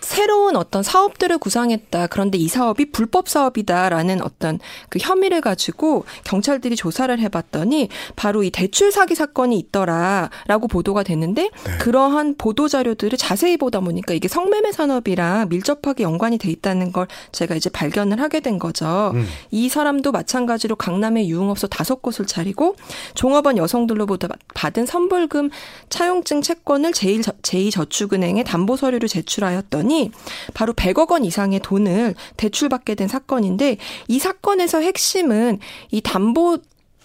[0.02, 2.08] 새로운 어떤 사업들을 구상했다.
[2.08, 4.60] 그런데 이 사업이 불법 사업이다라는 어떤
[4.90, 11.78] 그 혐의를 가지고 경찰들이 조사를 해봤더니 바로 이 대출 사기 사건이 있더라라고 보도가 됐는데 네.
[11.80, 17.56] 그러한 보도 자료들을 자세히 보다 보니까 이게 성매매 산업이랑 밀접하게 연관이 돼 있다는 걸 제가
[17.56, 19.12] 이제 발견을 하게 된 거죠.
[19.14, 19.28] 음.
[19.52, 22.76] 이 사람도 마찬가지로 강남의 유흥업소 다섯 곳을 차리고
[23.14, 25.52] 종업원 여성들로부터 받은 선불금
[25.90, 30.12] 차용증 채권을 제일 제2저축은행에 담보 서류를 제출하였더니 사건이
[30.54, 33.78] 바로 100억 원 이상의 돈을 대출받게 된 사건인데
[34.08, 35.60] 이 사건에서 핵심은
[35.92, 36.60] 이 담보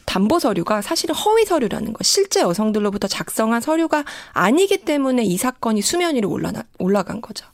[0.07, 1.99] 담보 서류가 사실은 허위 서류라는 거.
[2.05, 7.44] 실제 여성들로부터 작성한 서류가 아니기 때문에 이 사건이 수면 위로 올라 올라간 거죠.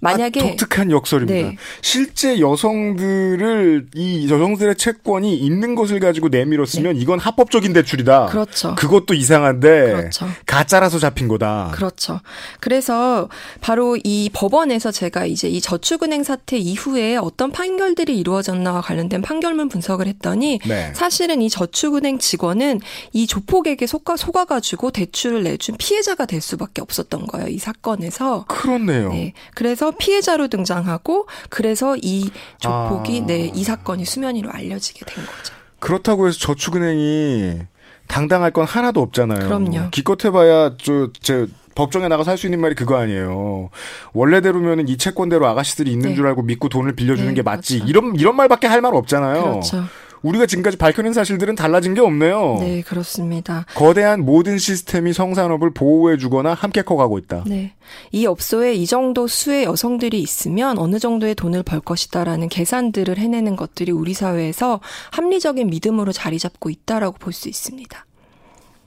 [0.00, 1.48] 만약에 아, 독특한 역설입니다.
[1.50, 1.56] 네.
[1.82, 7.00] 실제 여성들을 이 여성들의 채권이 있는 것을 가지고 내밀었으면 네.
[7.00, 8.26] 이건 합법적인 대출이다.
[8.26, 8.74] 그렇죠.
[8.76, 10.26] 그것도 이상한데 그렇죠.
[10.46, 11.72] 가짜라서 잡힌 거다.
[11.74, 12.20] 그렇죠.
[12.60, 13.28] 그래서
[13.60, 20.06] 바로 이 법원에서 제가 이제 이 저축은행 사태 이후에 어떤 판결들이 이루어졌나와 관련된 판결문 분석을
[20.06, 20.92] 했더니 네.
[20.94, 22.80] 사실은 이 저축은행 직원은
[23.12, 27.48] 이 조폭에게 속아 속아 가지고 대출을 내준 피해자가 될 수밖에 없었던 거예요.
[27.48, 28.46] 이 사건에서.
[28.48, 29.10] 그렇네요.
[29.10, 29.34] 네.
[29.54, 33.26] 그래서 피해자로 등장하고 그래서 이 조폭이 아.
[33.26, 35.54] 네 이 사건이 수면 위로 알려지게 된 거죠.
[35.78, 37.58] 그렇다고 해서 저축은행이
[38.06, 39.40] 당당할 건 하나도 없잖아요.
[39.46, 39.90] 그럼요.
[39.90, 43.70] 기껏 해봐야 저제 법정에 나가서 할 수 있는 말이 그거 아니에요.
[44.12, 46.14] 원래대로면은 이 채권대로 아가씨들이 있는 네.
[46.16, 47.78] 줄 알고 믿고 돈을 빌려주는 네, 게 맞지.
[47.78, 47.88] 그렇죠.
[47.90, 49.42] 이런 이런 말밖에 할 말 없잖아요.
[49.42, 49.84] 그렇죠.
[50.22, 52.58] 우리가 지금까지 밝혀낸 사실들은 달라진 게 없네요.
[52.60, 53.64] 네, 그렇습니다.
[53.74, 57.44] 거대한 모든 시스템이 성산업을 보호해주거나 함께 커가고 있다.
[57.46, 57.74] 네.
[58.12, 63.92] 이 업소에 이 정도 수의 여성들이 있으면 어느 정도의 돈을 벌 것이다라는 계산들을 해내는 것들이
[63.92, 64.80] 우리 사회에서
[65.12, 68.06] 합리적인 믿음으로 자리 잡고 있다라고 볼 수 있습니다.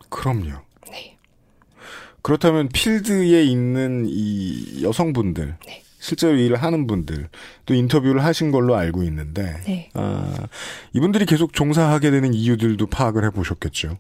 [0.10, 0.52] 그럼요.
[0.92, 1.18] 네.
[2.22, 5.56] 그렇다면 필드에 있는 이 여성분들.
[5.66, 5.84] 네.
[6.04, 7.30] 실제로 일을 하는 분들
[7.66, 9.90] 또 인터뷰를 하신 걸로 알고 있는데 네.
[9.94, 10.36] 아,
[10.92, 13.98] 이분들이 계속 종사하게 되는 이유들도 파악을 해보셨겠죠.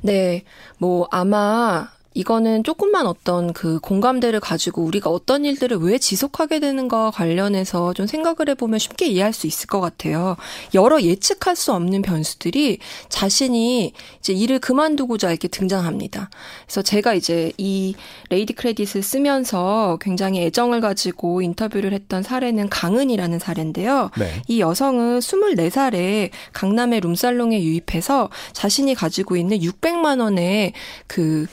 [0.00, 0.44] 네,
[0.78, 7.92] 뭐 아마 이거는 조금만 어떤 그 공감대를 가지고 우리가 어떤 일들을 왜 지속하게 되는가 관련해서
[7.92, 10.36] 좀 생각을 해보면 쉽게 이해할 수 있을 것 같아요.
[10.74, 16.30] 여러 예측할 수 없는 변수들이 자신이 이제 일을 그만두고자 이렇게 등장합니다.
[16.66, 17.94] 그래서 제가 이제 이
[18.30, 24.10] 레이디 크레딧을 쓰면서 굉장히 애정을 가지고 인터뷰를 했던 사례는 강은이라는 사례인데요.
[24.18, 24.42] 네.
[24.46, 30.72] 이 여성은 24살에 강남의 룸살롱에 유입해서 자신이 가지고 있는 600만 원의
[31.08, 31.46] 그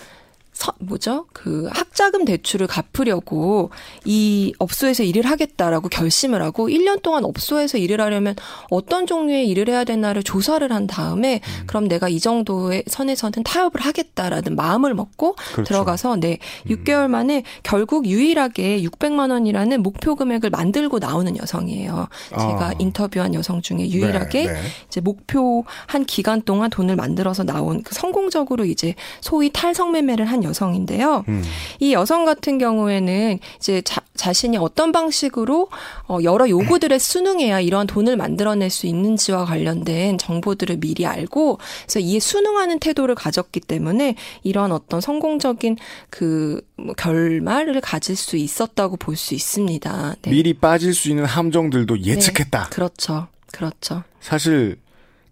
[0.61, 1.25] 서, 뭐죠?
[1.33, 3.71] 그 학자금 대출을 갚으려고
[4.05, 8.35] 이 업소에서 일을 하겠다라고 결심을 하고 1년 동안 업소에서 일을 하려면
[8.69, 11.63] 어떤 종류의 일을 해야 되나를 조사를 한 다음에 음.
[11.65, 15.63] 그럼 내가 이 정도의 선에서는 타협을 하겠다라는 마음을 먹고 그렇죠.
[15.63, 16.37] 들어가서 네
[16.67, 17.11] 6개월 음.
[17.11, 22.07] 만에 결국 유일하게 600만 원이라는 목표 금액을 만들고 나오는 여성이에요.
[22.29, 22.73] 제가 아.
[22.77, 24.59] 인터뷰한 여성 중에 유일하게 네, 네.
[24.87, 30.43] 이제 목표 한 기간 동안 돈을 만들어서 나온 그 성공적으로 이제 소위 탈성 매매를 한
[30.43, 31.23] 여성 여성인데요.
[31.27, 31.43] 음.
[31.79, 35.69] 이 여성 같은 경우에는 이제 자, 자신이 어떤 방식으로
[36.07, 42.19] 어, 여러 요구들에 순응해야 이러한 돈을 만들어낼 수 있는지와 관련된 정보들을 미리 알고 그래서 이에
[42.19, 45.77] 순응하는 태도를 가졌기 때문에 이런 어떤 성공적인
[46.09, 50.15] 그뭐 결말을 가질 수 있었다고 볼 수 있습니다.
[50.23, 50.31] 네.
[50.31, 52.03] 미리 빠질 수 있는 함정들도 네.
[52.11, 52.63] 예측했다.
[52.63, 52.69] 네.
[52.71, 53.27] 그렇죠.
[53.51, 54.03] 그렇죠.
[54.19, 54.77] 사실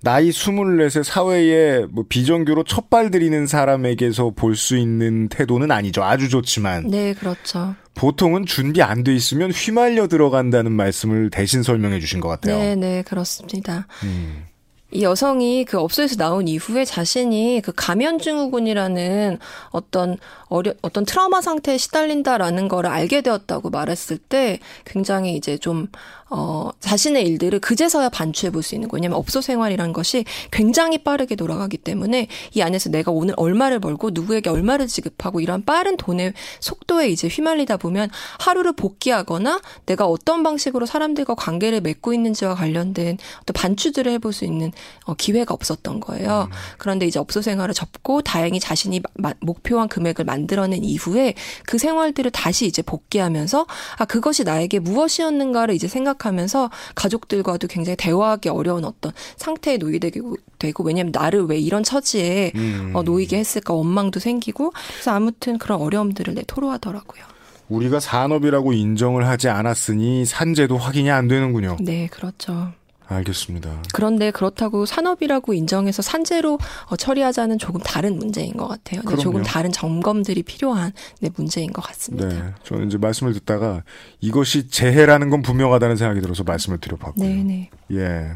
[0.02, 6.04] 나이 24세 사회에 뭐 비정규로 첫발 들이는 사람에게서 볼 수 있는 태도는 아니죠.
[6.04, 6.88] 아주 좋지만.
[6.88, 7.76] 네, 그렇죠.
[7.96, 12.58] 보통은 준비 안 돼 있으면 휘말려 들어간다는 말씀을 대신 설명해 주신 것 같아요.
[12.58, 13.88] 네, 네, 그렇습니다.
[14.04, 14.44] 음.
[14.92, 19.38] 이 여성이 그 업소에서 나온 이후에 자신이 그 가면 증후군이라는
[19.70, 20.18] 어떤
[20.48, 25.88] 어려 어떤 트라우마 상태에 시달린다라는 거를 알게 되었다고 말했을 때 굉장히 이제 좀
[26.32, 31.78] 어, 자신의 일들을 그제서야 반추해 볼 수 있는 거냐면 업소 생활이라는 것이 굉장히 빠르게 돌아가기
[31.78, 37.28] 때문에 이 안에서 내가 오늘 얼마를 벌고 누구에게 얼마를 지급하고 이런 빠른 돈의 속도에 이제
[37.28, 38.10] 휘말리다 보면
[38.40, 44.72] 하루를 복귀하거나 내가 어떤 방식으로 사람들과 관계를 맺고 있는지와 관련된 어떤 반추들을 해볼 수 있는
[45.06, 46.48] 어, 기회가 없었던 거예요.
[46.52, 46.56] 음.
[46.78, 51.34] 그런데 이제 업소 생활을 접고 다행히 자신이 마, 목표한 금액을 만들어낸 이후에
[51.66, 53.66] 그 생활들을 다시 이제 복귀하면서
[53.98, 60.12] 아 그것이 나에게 무엇이었는가를 이제 생각 생각하면서 가족들과도 굉장히 대화하기 어려운 어떤 상태에 놓이게
[60.60, 62.92] 되고 왜냐하면 나를 왜 이런 처지에 음.
[62.94, 67.24] 어, 놓이게 했을까 원망도 생기고 그래서 아무튼 그런 어려움들을 내 토로하더라고요.
[67.70, 71.78] 우리가 산업이라고 인정을 하지 않았으니 산재도 확인이 안 되는군요.
[71.80, 72.72] 네, 그렇죠.
[73.10, 73.84] 알겠습니다.
[73.94, 79.02] 그런데 그렇다고 산업이라고 인정해서 산재로 어, 처리하자는 조금 다른 문제인 것 같아요.
[79.02, 82.28] 네, 조금 다른 점검들이 필요한 네, 문제인 것 같습니다.
[82.28, 83.84] 네, 저는 이제 말씀을 듣다가
[84.22, 87.28] 이것이 재해라는 건 분명하다는 생각이 들어서 말씀을 드려봤고요.
[87.28, 87.70] 네, 네.
[87.92, 88.32] 예,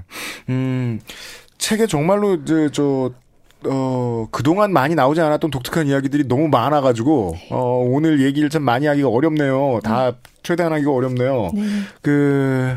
[0.49, 0.99] 음,
[1.59, 3.11] 책에 정말로 이제 저
[3.67, 7.47] 어, 그동안 많이 나오지 않았던 독특한 이야기들이 너무 많아가지고, 네.
[7.51, 9.79] 어, 오늘 얘기를 참 많이 하기가 어렵네요.
[9.83, 10.13] 다 음.
[10.43, 11.51] 최대한 하기가 어렵네요.
[11.53, 11.61] 네.
[12.01, 12.75] 그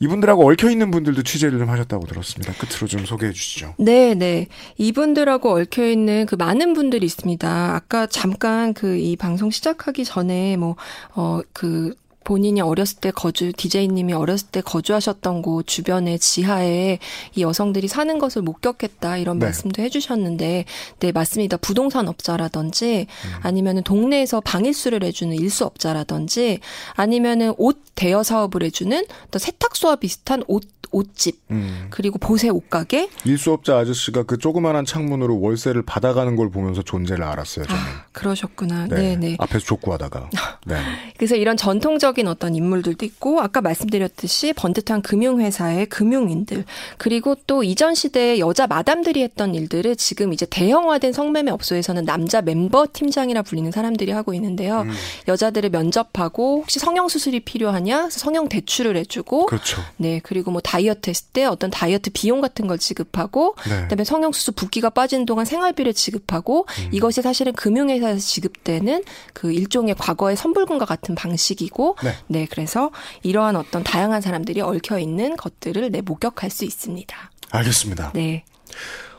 [0.00, 2.52] 이분들하고 얽혀 있는 분들도 취재를 좀 하셨다고 들었습니다.
[2.54, 3.74] 끝으로 좀 소개해 주시죠.
[3.78, 4.46] 네, 네.
[4.76, 7.74] 이분들하고 얽혀 있는 그 많은 분들이 있습니다.
[7.74, 10.76] 아까 잠깐 그 이 방송 시작하기 전에 뭐
[11.16, 11.94] 어 그
[12.28, 16.98] 본인이 어렸을 때 거주, 디제이님이 어렸을 때 거주하셨던 곳 주변에 지하에
[17.34, 19.46] 이 여성들이 사는 것을 목격했다 이런 네.
[19.46, 20.66] 말씀도 해주셨는데,
[21.00, 21.56] 네, 맞습니다.
[21.56, 23.30] 부동산 업자라든지 음.
[23.40, 26.60] 아니면은 동네에서 방일수를 해주는 일수업자라든지
[26.92, 31.86] 아니면은 옷 대여 사업을 해주는 또 세탁소와 비슷한 옷 옷집 음.
[31.90, 37.66] 그리고 보세 옷가게 일수업자 아저씨가 그 조그만한 창문으로 월세를 받아가는 걸 보면서 존재를 알았어요.
[37.66, 37.80] 저는.
[37.80, 38.86] 아, 그러셨구나.
[38.88, 39.36] 네, 네.
[39.38, 40.30] 앞에서 족구하다가.
[40.66, 40.76] 네.
[41.16, 46.64] 그래서 이런 전통적 인 어떤 인물들도 있고 아까 말씀드렸듯이 번듯한 금융회사의 금융인들
[46.96, 52.86] 그리고 또 이전 시대에 여자 마담들이 했던 일들을 지금 이제 대형화된 성매매 업소에서는 남자 멤버
[52.92, 54.82] 팀장이라 불리는 사람들이 하고 있는데요.
[54.82, 54.92] 음.
[55.28, 59.80] 여자들을 면접하고 혹시 성형 수술이 필요하냐 성형 대출을 해주고 그렇죠.
[59.96, 63.82] 네 그리고 뭐 다이어트 했을 때 어떤 다이어트 비용 같은 걸 지급하고 네.
[63.82, 66.88] 그다음에 성형 수술 붓기가 빠진 동안 생활비를 지급하고 음.
[66.92, 72.07] 이것이 사실은 금융회사에서 지급되는 그 일종의 과거의 선불금과 같은 방식이고 네.
[72.26, 72.90] 네 그래서
[73.22, 77.16] 이러한 어떤 다양한 사람들이 얽혀 있는 것들을 네 목격할 수 있습니다.
[77.50, 78.12] 알겠습니다.
[78.14, 78.44] 네.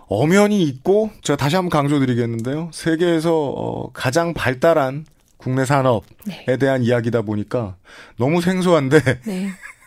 [0.07, 2.71] 엄연히 있고 제가 다시 한번 강조드리겠는데요.
[2.73, 5.05] 세계에서 어, 가장 발달한
[5.37, 6.05] 국내 산업에
[6.47, 6.57] 네.
[6.57, 7.75] 대한 이야기다 보니까
[8.17, 9.49] 너무 생소한데 네.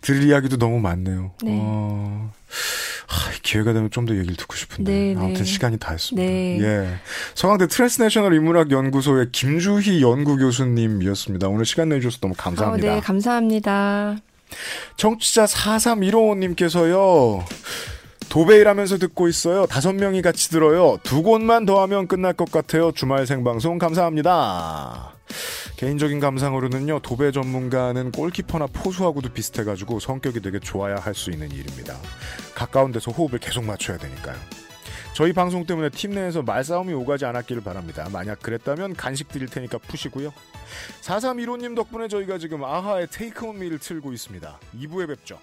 [0.00, 1.32] 들을 이야기도 너무 많네요.
[1.42, 1.58] 네.
[1.60, 2.32] 어,
[3.06, 5.20] 하, 기회가 되면 좀 더 얘기를 듣고 싶은데 네, 네.
[5.20, 6.26] 아무튼 시간이 다 했습니다.
[6.26, 6.58] 네.
[6.60, 6.88] 예,
[7.34, 11.48] 서강대 트랜스내셔널 인문학 연구소의 김주희 연구 교수님이었습니다.
[11.48, 12.90] 오늘 시간 내주셔서 너무 감사합니다.
[12.92, 14.16] 어, 네, 감사합니다.
[14.96, 17.44] 청취자 4315님께서요.
[18.28, 19.66] 도배 일 하면서 듣고 있어요.
[19.66, 20.98] 다섯 명이 같이 들어요.
[21.02, 22.90] 두 곳만 더 하면 끝날 것 같아요.
[22.92, 25.11] 주말 생방송 감사합니다.
[25.76, 31.96] 개인적인 감상으로는요, 도배 전문가는 골키퍼나 포수하고도 비슷해가지고 성격이 되게 좋아야 할 수 있는 일입니다.
[32.54, 34.36] 가까운 데서 호흡을 계속 맞춰야 되니까요.
[35.14, 38.08] 저희 방송 때문에 팀 내에서 말싸움이 오가지 않았기를 바랍니다.
[38.10, 40.32] 만약 그랬다면 간식 드릴 테니까 푸시고요.
[41.02, 44.58] 4315님 덕분에 저희가 지금 아하의 테이크 온 미를 틀고 있습니다.
[44.78, 45.38] 2부에 뵙죠.